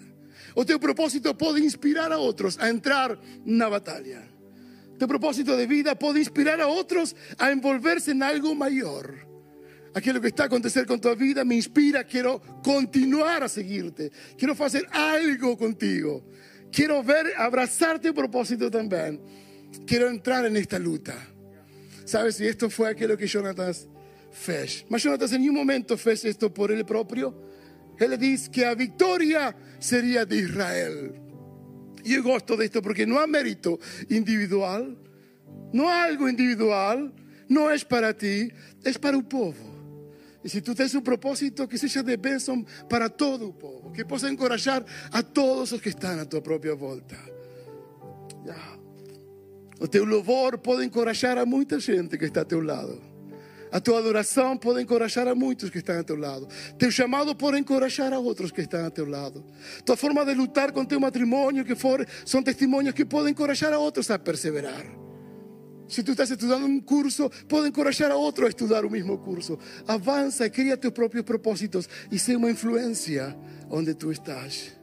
O 0.56 0.64
teu 0.66 0.80
propósito 0.80 1.38
puede 1.38 1.60
inspirar 1.60 2.14
a 2.14 2.18
otros 2.18 2.58
a 2.60 2.70
entrar 2.70 3.20
en 3.46 3.58
la 3.58 3.68
batalla. 3.68 4.36
tu 4.98 5.08
propósito 5.08 5.58
de 5.58 5.68
vida 5.68 5.96
pode 5.96 6.20
inspirar 6.20 6.62
a 6.62 6.68
outros 6.68 7.16
a 7.38 7.52
envolverse 7.52 8.12
en 8.12 8.24
algo 8.24 8.56
maior. 8.56 9.14
Aquilo 9.94 10.20
que 10.20 10.28
está 10.28 10.44
a 10.44 10.46
acontecer 10.48 10.86
com 10.86 11.00
tua 11.00 11.16
vida 11.16 11.46
me 11.46 11.56
inspira, 11.56 12.04
quero 12.04 12.42
continuar 12.64 13.44
a 13.44 13.50
seguirte, 13.50 14.12
quero 14.38 14.56
fazer 14.56 14.86
algo 14.92 15.58
contigo, 15.58 16.24
quero 16.72 17.02
ver, 17.02 17.32
abrazar 17.38 18.00
teu 18.00 18.14
propósito 18.14 18.70
também, 18.70 19.20
quero 19.88 20.10
entrar 20.10 20.50
nesta 20.52 20.78
luta. 20.78 21.35
Sabes, 22.06 22.40
e 22.40 22.50
isto 22.50 22.70
foi 22.70 22.90
aquilo 22.90 23.18
que 23.18 23.26
Jonatas 23.26 23.90
fez. 24.32 24.86
Mas 24.90 25.02
Jonatas 25.02 25.34
em 25.34 25.40
nenhum 25.40 25.54
momento 25.54 25.98
fez 25.98 26.24
isto 26.24 26.50
por 26.50 26.70
ele 26.70 26.84
próprio. 26.84 27.34
Ele 28.00 28.18
diz 28.18 28.48
que 28.48 28.64
a 28.64 28.76
vitória 28.76 29.56
seria 29.80 30.26
de 30.26 30.36
Israel. 30.36 31.16
E 32.04 32.14
eu 32.14 32.24
gosto 32.24 32.56
disto 32.56 32.82
porque 32.82 33.06
não 33.06 33.18
há 33.18 33.26
mérito 33.26 33.80
individual, 34.10 34.86
não 35.74 35.88
há 35.88 36.06
algo 36.06 36.30
individual, 36.30 37.12
não 37.50 37.70
é 37.70 37.80
para 37.80 38.14
ti, 38.14 38.54
é 38.84 38.94
para 38.94 39.18
o 39.18 39.24
povo. 39.24 39.74
E 40.44 40.50
se 40.50 40.62
tu 40.62 40.76
tens 40.76 40.94
um 40.94 41.02
propósito, 41.02 41.68
que 41.68 41.76
seja 41.76 42.04
de 42.04 42.16
bênção 42.18 42.64
para 42.88 43.10
todo 43.10 43.50
o 43.50 43.54
povo, 43.54 43.92
que 43.92 44.06
possa 44.06 44.30
encorajar 44.30 44.86
a 45.12 45.24
todos 45.24 45.72
os 45.72 45.82
que 45.82 45.90
estão 45.90 46.20
à 46.20 46.26
tua 46.26 46.42
própria 46.42 46.76
volta. 46.76 47.18
O 49.80 49.88
teu 49.88 50.06
louvor 50.06 50.58
pode 50.58 50.86
encorajar 50.86 51.38
a 51.38 51.46
muita 51.46 51.80
gente 51.80 52.18
que 52.18 52.26
está 52.26 52.42
a 52.42 52.46
teu 52.46 52.62
lado. 52.62 53.16
A 53.72 53.80
tua 53.82 54.00
adoração 54.00 54.56
pode 54.56 54.82
encorajar 54.82 55.28
a 55.28 55.36
muitos 55.36 55.70
que 55.70 55.80
estão 55.80 56.00
a 56.00 56.04
teu 56.04 56.16
lado. 56.16 56.48
Teu 56.78 56.90
chamado 56.90 57.36
pode 57.36 57.60
encorajar 57.60 58.14
a 58.14 58.20
outros 58.20 58.50
que 58.50 58.62
estão 58.62 58.86
a 58.86 58.90
teu 58.90 59.06
lado. 59.06 59.44
Tua 59.84 59.98
forma 59.98 60.24
de 60.24 60.34
lutar 60.34 60.72
com 60.72 60.86
teu 60.86 60.98
matrimônio, 60.98 61.66
que 61.66 61.76
for, 61.76 62.08
são 62.26 62.42
testemunhos 62.42 62.94
que 62.94 63.04
podem 63.04 63.32
encorajar 63.32 63.74
a 63.74 63.78
outros 63.78 64.10
a 64.10 64.18
perseverar. 64.18 64.86
Se 65.90 66.04
tu 66.04 66.12
estás 66.12 66.32
estudando 66.32 66.66
um 66.66 66.80
curso, 66.80 67.30
pode 67.50 67.68
encorajar 67.68 68.12
a 68.12 68.16
outro 68.16 68.46
a 68.46 68.50
estudar 68.50 68.86
o 68.86 68.90
mesmo 68.90 69.18
curso. 69.18 69.60
Avança, 69.86 70.50
cria 70.50 70.78
teus 70.78 70.94
próprios 70.94 71.26
propósitos 71.26 71.90
e 72.10 72.18
seja 72.18 72.38
uma 72.38 72.50
influência 72.50 73.38
onde 73.70 73.94
tu 73.94 74.10
estás. 74.10 74.74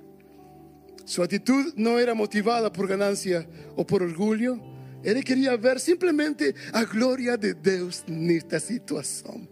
Sua 1.05 1.25
atitude 1.25 1.73
não 1.77 1.99
era 1.99 2.15
motivada 2.15 2.71
por 2.71 2.87
ganância 2.87 3.49
ou 3.75 3.85
por 3.85 4.03
orgulho, 4.03 4.72
ele 5.03 5.23
queria 5.23 5.57
ver 5.57 5.81
simplesmente 5.81 6.55
a 6.73 6.85
glória 6.85 7.37
de 7.37 7.55
Deus 7.55 8.05
nesta 8.07 8.61
situação. 8.61 9.49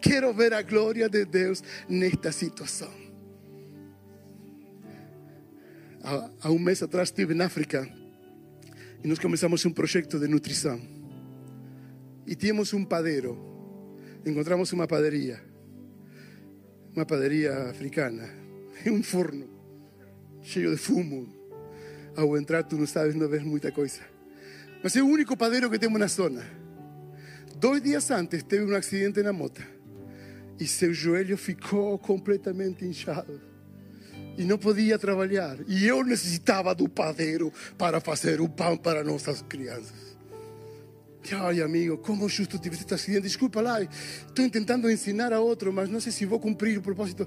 Quero 0.00 0.32
ver 0.32 0.52
a 0.52 0.62
glória 0.62 1.08
de 1.08 1.24
Deus 1.24 1.62
nesta 1.88 2.30
situação. 2.30 2.92
Há, 6.02 6.50
um 6.50 6.58
mês 6.58 6.82
atrás 6.82 7.08
estive 7.08 7.34
na 7.34 7.46
África 7.46 7.88
e 9.02 9.08
nós 9.08 9.18
começamos 9.18 9.64
um 9.64 9.72
projeto 9.72 10.18
de 10.18 10.28
nutrição. 10.28 10.80
E 12.26 12.34
tínhamos 12.36 12.72
um 12.72 12.84
padeiro. 12.84 13.36
Encontramos 14.24 14.72
uma 14.72 14.86
padaria. 14.86 15.42
Uma 16.94 17.04
padaria 17.04 17.70
africana. 17.70 18.28
E 18.84 18.90
um 18.90 19.02
forno 19.02 19.48
cheio 20.42 20.70
de 20.70 20.76
fumo. 20.76 21.26
Ao 22.14 22.36
entrar, 22.36 22.62
tu 22.62 22.76
não 22.76 22.86
sabes, 22.86 23.14
não 23.14 23.28
vês 23.28 23.42
muita 23.42 23.72
coisa. 23.72 24.00
Mas 24.86 24.94
é 24.94 25.02
o 25.02 25.08
único 25.08 25.36
padeiro 25.36 25.68
que 25.68 25.80
temos 25.80 25.98
na 25.98 26.06
zona. 26.06 26.46
Dois 27.56 27.82
dias 27.82 28.08
antes 28.12 28.44
teve 28.44 28.72
um 28.72 28.76
acidente 28.76 29.20
na 29.20 29.32
moto 29.32 29.60
e 30.60 30.64
seu 30.64 30.94
joelho 30.94 31.36
ficou 31.36 31.98
completamente 31.98 32.84
inchado 32.84 33.40
e 34.38 34.44
não 34.44 34.56
podia 34.56 34.96
trabalhar. 34.96 35.58
E 35.66 35.88
eu 35.88 36.04
necessitava 36.04 36.72
do 36.72 36.88
padeiro 36.88 37.52
para 37.76 38.00
fazer 38.00 38.40
o 38.40 38.48
pão 38.48 38.76
para 38.76 39.02
nossas 39.02 39.42
crianças. 39.42 40.16
Ai, 41.32 41.60
amigo, 41.60 41.98
como 41.98 42.28
justo 42.28 42.56
tive 42.56 42.76
este 42.76 42.94
acidente. 42.94 43.22
Desculpa 43.22 43.60
lá, 43.60 43.82
estou 43.82 44.48
tentando 44.48 44.88
ensinar 44.88 45.32
a 45.32 45.40
outro, 45.40 45.72
mas 45.72 45.88
não 45.88 45.98
sei 45.98 46.12
se 46.12 46.24
vou 46.24 46.38
cumprir 46.38 46.78
o 46.78 46.80
propósito. 46.80 47.26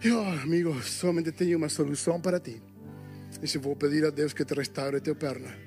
Eu, 0.00 0.20
amigo, 0.20 0.80
somente 0.84 1.32
tenho 1.32 1.58
uma 1.58 1.68
solução 1.68 2.20
para 2.20 2.38
ti. 2.38 2.62
E 3.42 3.48
se 3.48 3.58
vou 3.58 3.74
pedir 3.74 4.04
a 4.04 4.10
Deus 4.10 4.32
que 4.32 4.44
te 4.44 4.54
restaure 4.54 5.00
teu 5.00 5.16
perna 5.16 5.65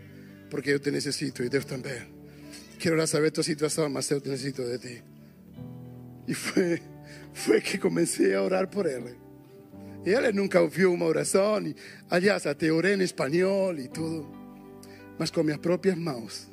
porque 0.50 0.72
eu 0.72 0.80
te 0.80 0.92
necessito 0.92 1.44
e 1.44 1.50
Deus 1.50 1.66
também. 1.66 2.02
Quero 2.78 2.96
lá 2.96 3.06
saber 3.06 3.32
tua 3.32 3.44
situação, 3.44 3.90
mas 3.90 4.10
eu 4.10 4.22
te 4.22 4.30
necessito 4.30 4.64
de 4.64 4.80
ti. 4.80 5.04
E 6.28 6.34
foi, 6.34 6.82
foi 7.34 7.62
que 7.62 7.78
comecei 7.78 8.34
a 8.34 8.42
orar 8.42 8.68
por 8.68 8.86
ele. 8.86 9.16
E 10.06 10.12
ele 10.12 10.32
nunca 10.32 10.62
ouviu 10.62 10.94
uma 10.94 11.06
oração, 11.06 11.62
e, 11.62 11.76
aliás, 12.10 12.46
até 12.46 12.72
orei 12.72 12.96
em 12.96 13.02
espanhol 13.02 13.78
e 13.78 13.88
tudo. 13.88 14.30
Mas 15.18 15.30
com 15.30 15.44
minhas 15.44 15.60
próprias 15.60 15.98
mãos, 15.98 16.50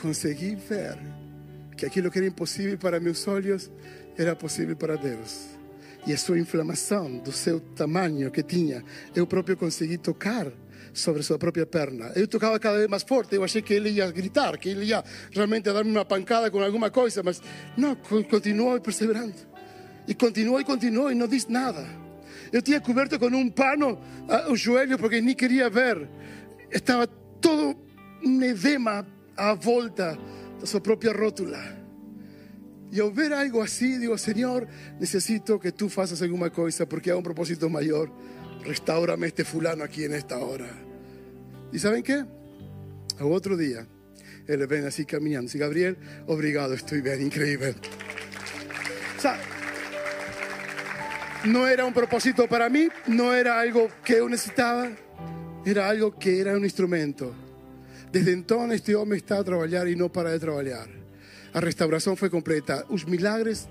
consegui 0.00 0.54
ver 0.54 0.96
que 1.76 1.84
aquilo 1.84 2.10
que 2.10 2.18
era 2.18 2.26
impossível 2.26 2.78
para 2.78 3.00
meus 3.00 3.26
olhos 3.26 3.70
era 4.16 4.36
possível 4.36 4.76
para 4.76 4.96
Deus. 4.96 5.46
E 6.06 6.12
a 6.12 6.18
sua 6.18 6.38
inflamação, 6.38 7.18
do 7.18 7.32
seu 7.32 7.58
tamanho 7.58 8.30
que 8.30 8.42
tinha, 8.42 8.84
eu 9.14 9.26
próprio 9.26 9.56
consegui 9.56 9.98
tocar 9.98 10.52
sobre 10.92 11.22
sua 11.22 11.38
própria 11.38 11.66
perna. 11.66 12.12
Eu 12.14 12.26
tocava 12.26 12.58
cada 12.58 12.78
vez 12.78 12.88
mais 12.88 13.02
forte, 13.02 13.34
eu 13.34 13.44
achei 13.44 13.62
que 13.62 13.74
ele 13.74 13.90
ia 13.90 14.10
gritar, 14.10 14.56
que 14.58 14.68
ele 14.68 14.84
ia 14.84 15.02
realmente 15.30 15.64
dar-me 15.64 15.90
uma 15.90 16.04
pancada 16.04 16.50
com 16.50 16.62
alguma 16.62 16.90
coisa, 16.90 17.22
mas 17.22 17.40
não, 17.76 17.96
continuou 18.28 18.80
perseverando. 18.80 19.34
E 20.06 20.14
continuou 20.14 20.60
e 20.60 20.64
continuou 20.64 21.10
e 21.10 21.14
não 21.14 21.28
disse 21.28 21.50
nada. 21.50 21.86
Eu 22.52 22.60
tinha 22.60 22.80
coberto 22.80 23.18
com 23.18 23.26
um 23.26 23.48
pano 23.48 23.98
o 24.48 24.56
joelho 24.56 24.98
porque 24.98 25.20
nem 25.20 25.34
queria 25.34 25.70
ver. 25.70 26.08
Estava 26.70 27.06
todo 27.06 27.76
um 28.24 28.42
edema 28.42 29.06
à 29.36 29.54
volta 29.54 30.18
da 30.60 30.66
sua 30.66 30.80
própria 30.80 31.12
rótula. 31.12 31.82
E 32.90 33.00
ao 33.00 33.10
ver 33.10 33.32
algo 33.32 33.62
assim, 33.62 33.98
digo, 33.98 34.16
Senhor, 34.18 34.68
necessito 35.00 35.58
que 35.58 35.72
tu 35.72 35.88
faças 35.88 36.20
alguma 36.20 36.50
coisa 36.50 36.86
porque 36.86 37.10
há 37.10 37.16
um 37.16 37.22
propósito 37.22 37.70
maior 37.70 38.10
restaurame 38.64 39.26
este 39.26 39.44
fulano 39.44 39.84
aquí 39.84 40.04
en 40.04 40.14
esta 40.14 40.38
hora. 40.38 40.68
¿Y 41.72 41.78
saben 41.78 42.02
qué? 42.02 42.24
A 43.18 43.24
otro 43.24 43.56
día, 43.56 43.86
él 44.46 44.66
ven 44.66 44.86
así 44.86 45.04
caminando. 45.04 45.46
Dice, 45.46 45.58
Gabriel, 45.58 45.96
obrigado, 46.26 46.74
estoy 46.74 47.00
bien, 47.00 47.22
increíble. 47.22 47.74
O 49.16 49.20
sea, 49.20 49.38
no 51.44 51.66
era 51.66 51.84
un 51.84 51.92
propósito 51.92 52.46
para 52.48 52.68
mí, 52.68 52.88
no 53.06 53.34
era 53.34 53.60
algo 53.60 53.88
que 54.04 54.18
yo 54.18 54.28
necesitaba, 54.28 54.90
era 55.64 55.88
algo 55.88 56.18
que 56.18 56.40
era 56.40 56.56
un 56.56 56.64
instrumento. 56.64 57.34
Desde 58.12 58.32
entonces 58.32 58.80
este 58.80 58.94
hombre 58.94 59.18
está 59.18 59.38
a 59.38 59.44
trabajar 59.44 59.88
y 59.88 59.96
no 59.96 60.10
para 60.12 60.30
de 60.30 60.38
trabajar. 60.38 60.88
La 61.54 61.60
restauración 61.60 62.16
fue 62.16 62.30
completa. 62.30 62.84
Los 62.90 63.06
milagres, 63.06 63.68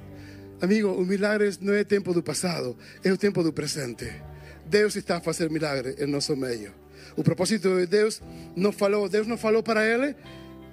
amigo, 0.62 0.96
los 0.98 1.08
milagres 1.08 1.62
no 1.62 1.74
es 1.74 1.88
tiempo 1.88 2.14
del 2.14 2.24
pasado, 2.24 2.78
es 3.04 3.12
el 3.12 3.20
tiempo 3.20 3.44
del 3.44 3.54
presente. 3.54 4.31
Deus 4.72 4.96
está 4.96 5.18
a 5.18 5.20
fazer 5.20 5.50
milagre 5.50 5.98
em 6.00 6.08
nosso 6.08 6.34
meio. 6.34 6.74
O 7.18 7.24
propósito 7.26 7.76
de 7.76 7.86
Deus 7.86 8.22
não 8.56 8.72
falou, 8.72 9.10
Deus 9.10 9.28
não 9.28 9.36
falou 9.38 9.62
para 9.62 9.86
ele, 9.86 10.16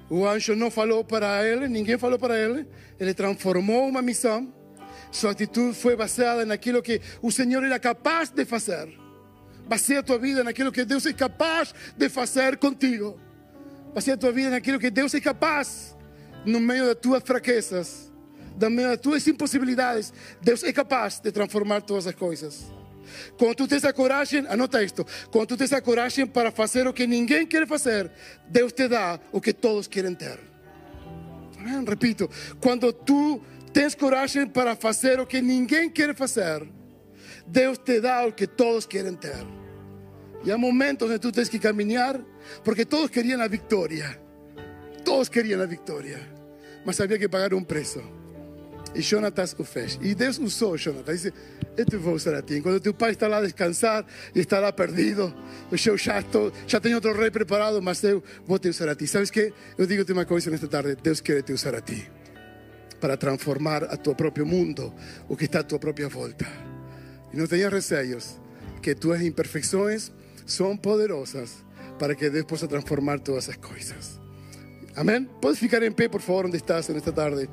o 0.09 0.25
anjo 0.25 0.55
não 0.55 0.71
falou 0.71 1.03
para 1.03 1.45
ele, 1.45 1.67
ninguém 1.67 1.99
falou 1.99 2.17
para 2.17 2.39
ele. 2.39 2.65
Ele 3.01 3.13
transformou 3.13 3.89
uma 3.89 4.01
missão. 4.01 4.55
Sua 5.11 5.33
atitude 5.33 5.77
foi 5.77 5.97
baseada 5.97 6.47
naquilo 6.47 6.81
que 6.81 7.01
o 7.21 7.33
Senhor 7.33 7.65
era 7.65 7.77
capaz 7.81 8.31
de 8.31 8.45
fazer. 8.45 8.89
Baseia 9.67 10.01
tua 10.01 10.17
vida 10.17 10.45
naquilo 10.45 10.71
que 10.71 10.85
Deus 10.85 11.05
é 11.05 11.13
capaz 11.13 11.75
de 11.97 12.09
fazer 12.09 12.57
contigo. 12.57 13.19
Baseia 13.93 14.17
tua 14.17 14.31
vida 14.31 14.51
naquilo 14.51 14.79
que 14.79 14.91
Deus 14.91 15.13
é 15.13 15.21
capaz, 15.21 15.97
no 16.47 16.61
meio 16.61 16.87
das 16.87 16.99
tuas 17.01 17.23
fraquezas, 17.25 18.13
no 18.61 18.71
meio 18.71 18.91
das 18.91 19.01
tuas 19.01 19.27
impossibilidades. 19.27 20.13
Deus 20.41 20.63
é 20.63 20.73
capaz 20.73 21.19
de 21.19 21.33
transformar 21.33 21.81
todas 21.81 22.07
as 22.07 22.15
coisas. 22.15 22.78
Quando 23.39 23.55
tu 23.55 23.69
tens 23.69 23.85
a 23.85 23.93
coragem, 23.93 24.47
anota 24.49 24.83
isto: 24.83 25.07
quando 25.31 25.49
tu 25.49 25.57
tens 25.57 25.73
a 25.73 25.81
coragem 25.81 26.27
para 26.27 26.51
fazer 26.51 26.87
o 26.87 26.93
que 26.93 27.07
ninguém 27.07 27.47
quer 27.47 27.67
fazer, 27.67 28.11
Deus 28.49 28.73
te 28.73 28.89
dá 28.89 29.19
o 29.33 29.41
que 29.41 29.53
todos 29.53 29.89
ter. 29.89 30.39
Amém? 31.59 31.85
Repito: 31.85 32.31
quando 32.61 32.93
tu 32.93 33.43
tens 33.73 33.95
coragem 33.95 34.47
para 34.47 34.77
fazer 34.77 35.21
o 35.21 35.27
que 35.27 35.41
ninguém 35.41 35.91
quer 35.91 36.15
fazer, 36.15 36.67
Deus 37.47 37.79
te 37.79 38.01
dá 38.01 38.27
o 38.27 38.33
que 38.33 38.47
todos 38.47 38.87
querem 38.87 39.15
ter. 39.15 39.47
E 40.45 40.53
há 40.53 40.59
momentos 40.59 41.11
que 41.11 41.19
tu 41.19 41.33
tens 41.33 41.49
que 41.49 41.59
caminhar, 41.59 42.21
porque 42.63 42.85
todos 42.85 43.11
queriam 43.11 43.41
a 43.41 43.49
vitória. 43.49 44.21
Todos 45.05 45.29
queriam 45.29 45.61
a 45.63 45.67
vitória, 45.67 46.21
mas 46.85 47.01
havia 47.01 47.19
que 47.19 47.29
pagar 47.29 47.55
um 47.55 47.65
preço. 47.65 48.03
E 48.95 49.01
Jonatas 49.01 49.55
o 49.59 49.65
fez. 49.65 49.99
E 50.03 50.15
Deus 50.15 50.39
usou 50.39 50.77
Jonatas. 50.77 51.31
Disse: 51.79 51.81
Eu 51.81 51.87
te 51.87 51.97
vou 51.97 52.15
usar 52.15 52.35
a 52.35 52.43
ti. 52.43 52.61
Quando 52.61 52.81
teu 52.81 52.93
pai 52.93 53.13
está 53.13 53.29
lá 53.29 53.39
a 53.39 53.43
descansar 53.43 54.05
e 54.35 54.41
está 54.41 54.59
lá 54.59 54.73
perdido, 54.73 55.33
eu 55.71 55.97
já, 55.97 56.19
estou, 56.21 56.53
já 56.67 56.81
tenho 56.81 56.97
outro 56.97 57.17
rei 57.17 57.31
preparado, 57.31 57.81
mas 57.81 58.03
eu 58.03 58.23
vou 58.47 58.59
te 58.59 58.69
usar 58.69 58.89
a 58.89 58.95
ti. 58.95 59.07
Sabes 59.07 59.31
que? 59.31 59.53
Eu 59.77 59.87
digo-te 59.87 60.13
uma 60.13 60.25
coisa 60.25 60.51
nesta 60.51 60.69
tarde: 60.69 60.97
Deus 61.03 61.21
quer 61.21 61.43
te 61.43 61.53
usar 61.53 61.75
a 61.75 61.81
ti 61.81 62.11
para 63.01 63.17
transformar 63.17 63.85
a 63.85 63.97
tu 63.97 64.15
próprio 64.15 64.45
mundo, 64.45 64.93
o 65.29 65.37
que 65.37 65.45
está 65.45 65.61
a 65.61 65.63
tua 65.63 65.79
própria 65.79 66.09
volta. 66.09 66.47
E 67.33 67.37
não 67.37 67.47
tenhas 67.47 67.73
receios, 67.73 68.41
que 68.83 68.95
tuas 68.95 69.23
imperfeições 69.23 70.11
são 70.45 70.77
poderosas 70.77 71.65
para 71.99 72.15
que 72.15 72.31
Deus 72.31 72.47
possa 72.47 72.67
transformar 72.67 73.21
todas 73.21 73.49
as 73.49 73.57
coisas. 73.57 74.19
Amén. 74.97 75.29
Puedes 75.41 75.61
ficar 75.61 75.83
en 75.85 75.95
pie, 75.95 76.09
por 76.09 76.21
favor, 76.21 76.43
donde 76.45 76.57
estás 76.57 76.91
en 76.91 76.97
esta 76.97 77.13
tarde. 77.13 77.49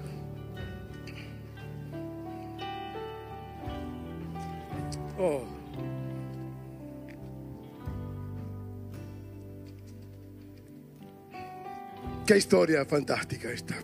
Qué 12.26 12.38
historia 12.38 12.84
fantástica 12.86 13.52
esta. 13.52 13.76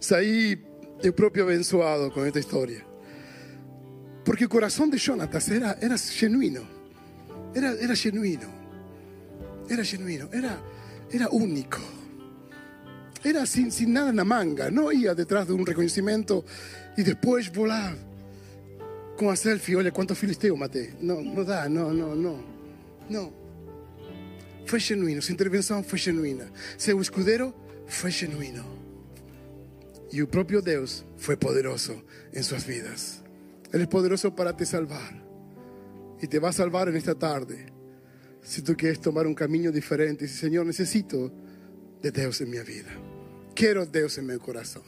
Saí 0.00 0.58
eu 1.02 1.12
próprio 1.12 1.44
abençoado 1.44 2.10
com 2.10 2.24
esta 2.24 2.38
história. 2.38 2.82
Porque 4.24 4.46
o 4.46 4.48
coração 4.48 4.88
de 4.88 4.96
Jonatas 4.96 5.50
era, 5.50 5.76
era 5.82 5.98
genuíno. 5.98 6.66
Era, 7.54 7.76
era 7.78 7.94
genuíno. 7.94 8.48
Era 9.68 9.84
genuíno. 9.84 10.30
Era, 10.32 10.58
era 11.12 11.28
único. 11.28 11.80
Era 13.22 13.44
sin, 13.44 13.70
sin 13.70 13.92
nada 13.92 14.10
na 14.10 14.24
manga. 14.24 14.70
Não 14.70 14.90
ia 14.90 15.14
detrás 15.14 15.46
de 15.46 15.52
um 15.52 15.62
reconhecimento 15.62 16.42
e 16.96 17.02
depois 17.02 17.48
volar 17.48 17.94
com 19.18 19.28
a 19.28 19.36
selfie. 19.36 19.76
Olha 19.76 19.92
quanto 19.92 20.14
filisteu 20.14 20.56
matei. 20.56 20.94
Não, 21.02 21.20
não 21.22 21.44
dá, 21.44 21.68
não, 21.68 21.92
não, 21.92 22.16
não. 22.16 22.44
Não. 23.10 23.43
Foi 24.64 24.80
genuíno. 24.80 25.20
Sua 25.22 25.32
intervenção 25.32 25.82
foi 25.82 25.98
genuína. 25.98 26.50
Seu 26.78 27.00
escudeiro 27.00 27.54
foi 27.86 28.10
genuíno. 28.10 28.64
Y 30.10 30.20
el 30.20 30.28
propio 30.28 30.62
Dios 30.62 31.04
fue 31.16 31.36
poderoso 31.36 32.04
en 32.32 32.44
sus 32.44 32.66
vidas. 32.66 33.22
Él 33.72 33.80
es 33.80 33.88
poderoso 33.88 34.34
para 34.34 34.56
te 34.56 34.64
salvar. 34.64 35.22
Y 36.20 36.28
te 36.28 36.38
va 36.38 36.50
a 36.50 36.52
salvar 36.52 36.88
en 36.88 36.96
esta 36.96 37.14
tarde. 37.14 37.66
Si 38.42 38.62
tú 38.62 38.76
quieres 38.76 39.00
tomar 39.00 39.26
un 39.26 39.34
camino 39.34 39.72
diferente, 39.72 40.28
si 40.28 40.36
Señor, 40.36 40.66
necesito 40.66 41.32
de 42.00 42.10
Dios 42.10 42.40
en 42.40 42.50
mi 42.50 42.60
vida. 42.60 42.90
Quiero 43.54 43.86
Dios 43.86 44.18
en 44.18 44.26
mi 44.26 44.38
corazón. 44.38 44.84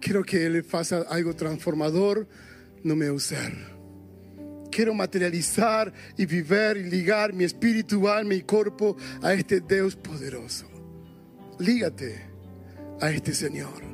Quiero 0.00 0.24
que 0.24 0.44
Él 0.46 0.66
haga 0.72 1.02
algo 1.08 1.34
transformador 1.34 2.26
no 2.84 2.94
meu 2.94 3.18
ser. 3.18 3.73
Quiero 4.74 4.92
materializar 4.92 5.92
y 6.16 6.26
vivir 6.26 6.78
y 6.78 6.90
ligar 6.90 7.32
mi 7.32 7.44
espíritu, 7.44 8.08
alma 8.08 8.34
y 8.34 8.42
cuerpo 8.42 8.96
a 9.22 9.32
este 9.32 9.60
Dios 9.60 9.94
poderoso. 9.94 10.66
Lígate 11.60 12.20
a 13.00 13.08
este 13.12 13.32
Señor 13.32 13.84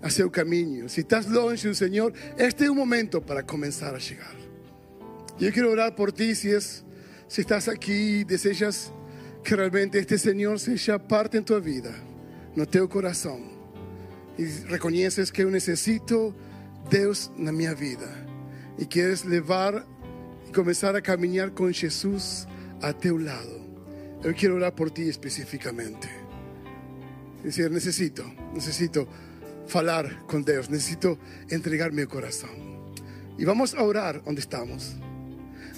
a 0.00 0.08
seu 0.08 0.30
caminho. 0.30 0.88
Se 0.88 1.02
estás 1.02 1.26
longe 1.26 1.68
do 1.68 1.74
Senhor, 1.74 2.14
este 2.38 2.64
é 2.64 2.70
o 2.70 2.74
momento 2.74 3.20
para 3.20 3.42
começar 3.42 3.94
a 3.94 3.98
chegar. 3.98 4.34
E 5.38 5.44
eu 5.44 5.52
quero 5.52 5.70
orar 5.70 5.94
por 5.94 6.12
ti 6.12 6.34
se, 6.34 6.48
es, 6.48 6.82
se 7.28 7.42
estás 7.42 7.68
aqui 7.68 8.20
e 8.20 8.24
desejas 8.24 8.90
que 9.44 9.54
realmente 9.54 9.98
este 9.98 10.16
Senhor 10.16 10.58
seja 10.58 10.98
parte 10.98 11.36
em 11.36 11.42
tua 11.42 11.60
vida, 11.60 11.94
no 12.56 12.64
teu 12.64 12.88
coração. 12.88 13.38
E 14.38 14.44
reconheces 14.66 15.30
que 15.30 15.42
eu 15.42 15.50
necessito 15.50 16.34
Deus 16.88 17.30
na 17.36 17.52
minha 17.52 17.74
vida. 17.74 18.08
E 18.80 18.86
queres 18.86 19.24
levar 19.24 19.86
e 20.48 20.52
começar 20.52 20.96
a 20.96 21.02
caminhar 21.02 21.50
com 21.50 21.70
Jesus 21.70 22.48
a 22.80 22.92
teu 22.94 23.18
lado. 23.18 23.60
Eu 24.24 24.32
quero 24.32 24.54
orar 24.54 24.72
por 24.72 24.90
ti 24.90 25.02
especificamente. 25.02 26.08
Dizer, 27.44 27.70
necesito, 27.70 28.24
necesito 28.54 29.06
falar 29.66 30.24
con 30.26 30.42
Dios, 30.42 30.70
necesito 30.70 31.18
entregar 31.50 31.92
mi 31.92 32.06
corazón. 32.06 32.94
Y 33.38 33.44
vamos 33.44 33.74
a 33.74 33.82
orar 33.82 34.22
donde 34.24 34.40
estamos. 34.40 34.96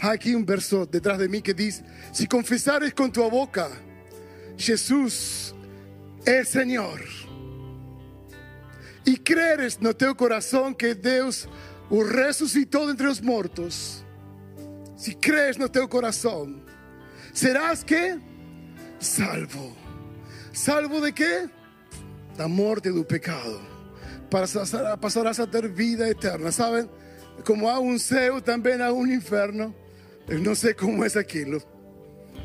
Hay 0.00 0.10
aquí 0.10 0.34
un 0.34 0.46
verso 0.46 0.86
detrás 0.86 1.18
de 1.18 1.28
mí 1.28 1.42
que 1.42 1.54
dice, 1.54 1.84
si 2.12 2.26
confesares 2.26 2.94
con 2.94 3.12
tu 3.12 3.28
boca, 3.28 3.68
Jesús 4.56 5.54
es 6.24 6.48
Señor, 6.48 7.00
y 9.04 9.16
creeres 9.16 9.78
en 9.80 9.92
tu 9.94 10.14
corazón 10.14 10.74
que 10.74 10.94
Dios 10.94 11.48
resucitó 12.00 12.86
de 12.86 12.92
entre 12.92 13.06
los 13.06 13.22
muertos, 13.22 14.04
si 14.96 15.14
crees 15.14 15.58
en 15.58 15.68
tu 15.70 15.88
corazón, 15.88 16.64
serás 17.32 17.84
que 17.84 18.18
salvo. 18.98 19.76
¿Salvo 20.52 21.00
de 21.00 21.12
qué? 21.12 21.48
La 22.38 22.46
muerte 22.46 22.90
del 22.90 23.04
pecado 23.04 23.72
pasarás 25.00 25.38
a 25.38 25.50
tener 25.50 25.70
vida 25.70 26.08
eterna. 26.08 26.50
¿Saben? 26.50 26.88
Como 27.44 27.70
hay 27.70 27.82
un 27.82 27.98
cielo, 27.98 28.42
también 28.42 28.80
hay 28.80 28.92
un 28.92 29.12
infierno. 29.12 29.74
No 30.28 30.54
sé 30.54 30.74
cómo 30.74 31.04
es 31.04 31.16
aquello. 31.16 31.58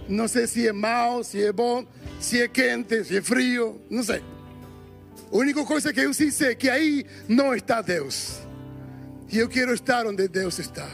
No 0.09 0.27
sé 0.27 0.47
si 0.47 0.65
es 0.65 0.73
malo, 0.73 1.23
si 1.23 1.41
es 1.41 1.53
bueno, 1.53 1.87
si 2.19 2.39
es 2.39 2.49
quente, 2.49 3.03
si 3.03 3.15
es 3.15 3.25
frío. 3.25 3.77
No 3.89 4.03
sé. 4.03 4.21
La 5.31 5.37
única 5.37 5.63
cosa 5.65 5.93
que 5.93 6.03
yo 6.03 6.13
sí 6.13 6.31
sé 6.31 6.51
es 6.51 6.57
que 6.57 6.71
ahí 6.71 7.05
no 7.27 7.53
está 7.53 7.81
Dios. 7.81 8.46
Y 9.29 9.37
yo 9.37 9.49
quiero 9.49 9.73
estar 9.73 10.05
donde 10.05 10.27
Dios 10.29 10.59
está. 10.59 10.87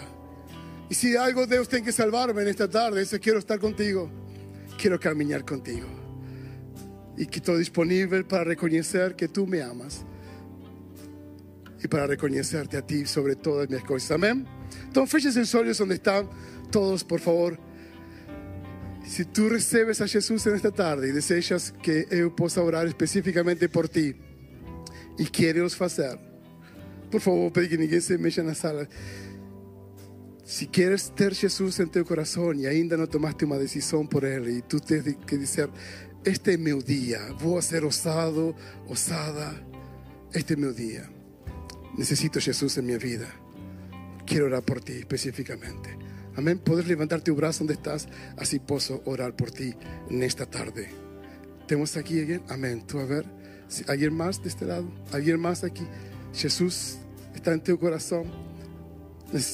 Y 0.90 0.96
si 0.96 1.16
algo 1.16 1.46
Dios 1.46 1.70
tiene 1.70 1.86
que 1.86 1.92
salvarme 1.92 2.42
en 2.42 2.48
esta 2.48 2.70
tarde, 2.70 3.02
es 3.02 3.18
quiero 3.22 3.40
estar 3.40 3.60
contigo. 3.60 4.10
Quiero 4.78 5.00
caminar 5.00 5.46
contigo. 5.46 5.88
Y 7.18 7.28
que 7.28 7.38
estoy 7.38 7.60
disponible 7.60 8.24
para 8.24 8.44
reconocer 8.44 9.16
que 9.16 9.28
tú 9.28 9.46
me 9.46 9.62
amas 9.62 10.04
y 11.84 11.88
para 11.88 12.08
reconocerte 12.08 12.78
a 12.78 12.82
ti 12.82 13.06
sobre 13.06 13.36
todas 13.36 13.70
mis 13.70 13.84
cosas. 13.84 14.12
Amén. 14.12 14.48
Entonces, 14.86 15.12
feches 15.12 15.36
los 15.36 15.54
olhos 15.54 15.78
donde 15.78 15.96
están 15.96 16.30
todos, 16.72 17.04
por 17.04 17.20
favor. 17.20 17.60
Si 19.06 19.26
tú 19.26 19.50
recibes 19.50 20.02
a 20.02 20.08
Jesús 20.08 20.46
en 20.48 20.56
esta 20.56 20.72
tarde 20.72 21.10
y 21.10 21.12
deseas 21.12 21.74
que 21.84 22.08
yo 22.10 22.36
pueda 22.36 22.62
orar 22.62 22.88
específicamente 22.88 23.68
por 23.70 23.90
ti 23.90 24.16
y 25.18 25.26
quieres 25.26 25.80
hacer, 25.82 26.33
por 27.14 27.22
favor, 27.22 27.52
pedir 27.52 27.70
que 27.70 27.78
ninguém 27.78 28.02
se 28.02 28.18
mexa 28.18 28.42
la 28.42 28.56
sala. 28.56 28.90
Si 30.44 30.66
quieres 30.66 31.14
tener 31.14 31.36
Jesús 31.36 31.80
en 31.80 31.92
tu 31.92 32.04
corazón 32.04 32.60
y 32.60 32.66
ainda 32.66 32.98
no 32.98 33.08
tomaste 33.08 33.46
una 33.46 33.60
decisión 33.60 34.08
por 34.08 34.26
Él 34.26 34.50
y 34.50 34.62
tú 34.64 34.80
tienes 34.80 35.16
que 35.28 35.38
decir, 35.38 35.70
este 36.26 36.54
es 36.54 36.60
mi 36.60 36.72
día, 36.82 37.20
voy 37.40 37.60
a 37.60 37.62
ser 37.62 37.86
osado, 37.86 38.56
osada, 38.88 39.54
este 40.34 40.56
es 40.56 40.60
mi 40.60 40.74
día. 40.74 41.08
Necesito 41.96 42.40
Jesús 42.40 42.80
en 42.80 42.88
mi 42.88 42.98
vida. 42.98 43.28
Quiero 44.26 44.48
orar 44.48 44.64
por 44.64 44.82
ti 44.82 44.94
específicamente. 44.94 45.96
Amén. 46.36 46.58
Puedes 46.58 46.88
levantar 46.88 47.22
tu 47.22 47.36
brazo 47.36 47.60
donde 47.60 47.76
estás. 47.76 48.08
Así 48.38 48.58
puedo 48.58 49.04
orar 49.06 49.36
por 49.36 49.52
ti 49.52 49.76
en 50.10 50.24
esta 50.24 50.48
tarde. 50.48 50.90
¿Tenemos 51.68 51.96
aquí 51.96 52.20
alguien? 52.20 52.42
Amén. 52.50 52.82
Tú 52.88 52.98
a 52.98 53.06
ver. 53.06 53.26
¿Alguien 53.88 54.16
más 54.16 54.42
de 54.42 54.50
este 54.50 54.66
lado? 54.66 54.92
¿Alguien 55.12 55.40
más 55.40 55.64
aquí? 55.64 55.86
Jesús 56.34 56.98
está 57.44 57.52
en 57.52 57.62
tu 57.62 57.78
corazón. 57.78 58.24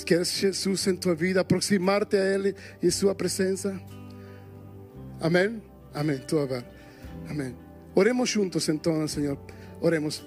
¿Quieres 0.05 0.31
Jesús 0.31 0.85
en 0.85 0.99
tu 0.99 1.15
vida? 1.15 1.41
Aproximarte 1.41 2.19
a 2.19 2.35
Él 2.35 2.55
y 2.79 2.85
en 2.85 2.91
su 2.91 3.11
presencia. 3.17 3.81
Amén. 5.19 5.63
Amén. 5.91 6.23
Tú 6.27 6.37
a 6.37 6.45
ver. 6.45 6.63
Amén. 7.27 7.55
Oremos 7.95 8.31
juntos 8.31 8.69
entonces, 8.69 9.11
Señor. 9.11 9.39
Oremos 9.81 10.23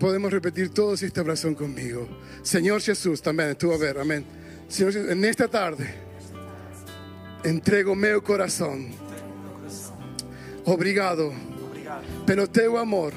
podemos 0.00 0.32
repetir 0.32 0.70
todos 0.70 1.04
esta 1.04 1.20
oración 1.20 1.54
conmigo. 1.54 2.08
Señor 2.42 2.80
Jesús, 2.80 3.22
también, 3.22 3.54
tú 3.54 3.72
a 3.72 3.78
ver, 3.78 3.98
amén. 3.98 4.24
Señor 4.66 4.96
en 4.96 5.24
esta 5.24 5.46
tarde, 5.46 5.86
entrego 7.44 7.94
mi 7.94 8.08
corazón. 8.24 8.88
Obrigado, 10.64 11.32
pelo 12.26 12.50
teu 12.50 12.76
amor, 12.76 13.12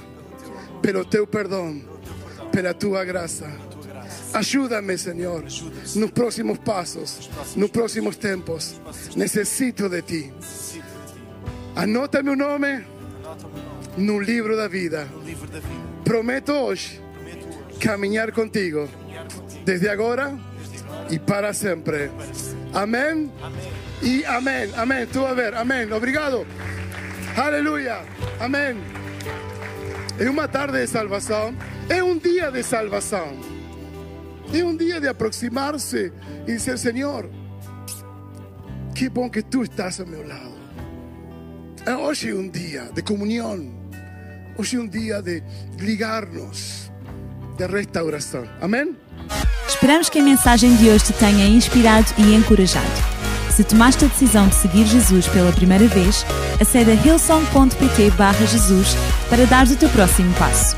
pelo 0.83 1.03
teu 1.09 1.27
perdón, 1.27 1.90
pela 2.51 2.73
tua 2.73 3.03
graça. 3.03 3.47
Ayúdame, 4.33 4.97
Señor, 4.97 5.43
los 5.95 6.11
próximos 6.11 6.59
pasos, 6.59 7.29
los 7.55 7.69
próximos 7.69 8.17
tiempos. 8.17 8.79
Necesito 9.15 9.89
de 9.89 10.01
ti. 10.01 10.31
Anota 11.75 12.21
mi 12.23 12.35
nombre 12.35 12.85
en 13.97 14.09
un 14.09 14.25
libro 14.25 14.55
de 14.55 14.67
vida. 14.67 15.07
Prometo 16.03 16.65
hoy 16.65 16.79
caminar 17.79 18.31
contigo 18.31 18.87
desde 19.65 19.89
ahora 19.89 20.37
y 21.09 21.19
para 21.19 21.53
siempre. 21.53 22.09
Amén 22.73 23.31
y 24.01 24.23
amén. 24.23 24.71
Amén. 24.77 25.07
Tú 25.11 25.25
a 25.25 25.33
ver. 25.33 25.55
Amén. 25.55 25.91
Obrigado. 25.91 26.45
Aleluya. 27.35 28.01
Amén. 28.39 28.77
Es 30.19 30.27
una 30.27 30.49
tarde 30.49 30.79
de 30.79 30.87
salvación. 30.87 31.57
Es 31.91 32.01
un 32.01 32.21
día 32.21 32.49
de 32.49 32.63
salvación. 32.63 33.35
Es 34.53 34.63
un 34.63 34.77
día 34.77 35.01
de 35.01 35.09
aproximarse 35.09 36.13
y 36.47 36.53
decir, 36.53 36.77
Señor, 36.77 37.29
qué 38.95 39.09
bueno 39.09 39.29
que 39.29 39.43
tú 39.43 39.63
estás 39.63 39.99
a 39.99 40.05
mi 40.05 40.23
lado. 40.23 40.55
Hoy 41.99 42.13
es 42.13 42.23
un 42.23 42.49
día 42.49 42.83
de 42.95 43.03
comunión. 43.03 43.73
Hoy 44.57 44.65
es 44.65 44.73
un 44.73 44.89
día 44.89 45.21
de 45.21 45.43
ligarnos, 45.79 46.89
de 47.57 47.67
restauração. 47.67 48.47
Amém? 48.61 48.95
Esperamos 49.67 50.09
que 50.09 50.19
a 50.19 50.23
mensagem 50.23 50.73
de 50.77 50.91
hoje 50.91 51.07
te 51.07 51.13
tenha 51.13 51.45
inspirado 51.45 52.07
e 52.17 52.33
encorajado. 52.33 52.87
Se 53.53 53.65
tomaste 53.65 54.05
a 54.05 54.07
decisão 54.07 54.47
de 54.47 54.55
seguir 54.55 54.85
Jesus 54.85 55.27
pela 55.27 55.51
primeira 55.51 55.87
vez, 55.89 56.25
acede 56.61 56.91
a 56.91 56.95
hillsong.pt 56.95 58.11
Jesus 58.47 58.95
para 59.29 59.45
dar 59.45 59.67
o 59.67 59.75
teu 59.75 59.89
próximo 59.89 60.33
passo. 60.35 60.77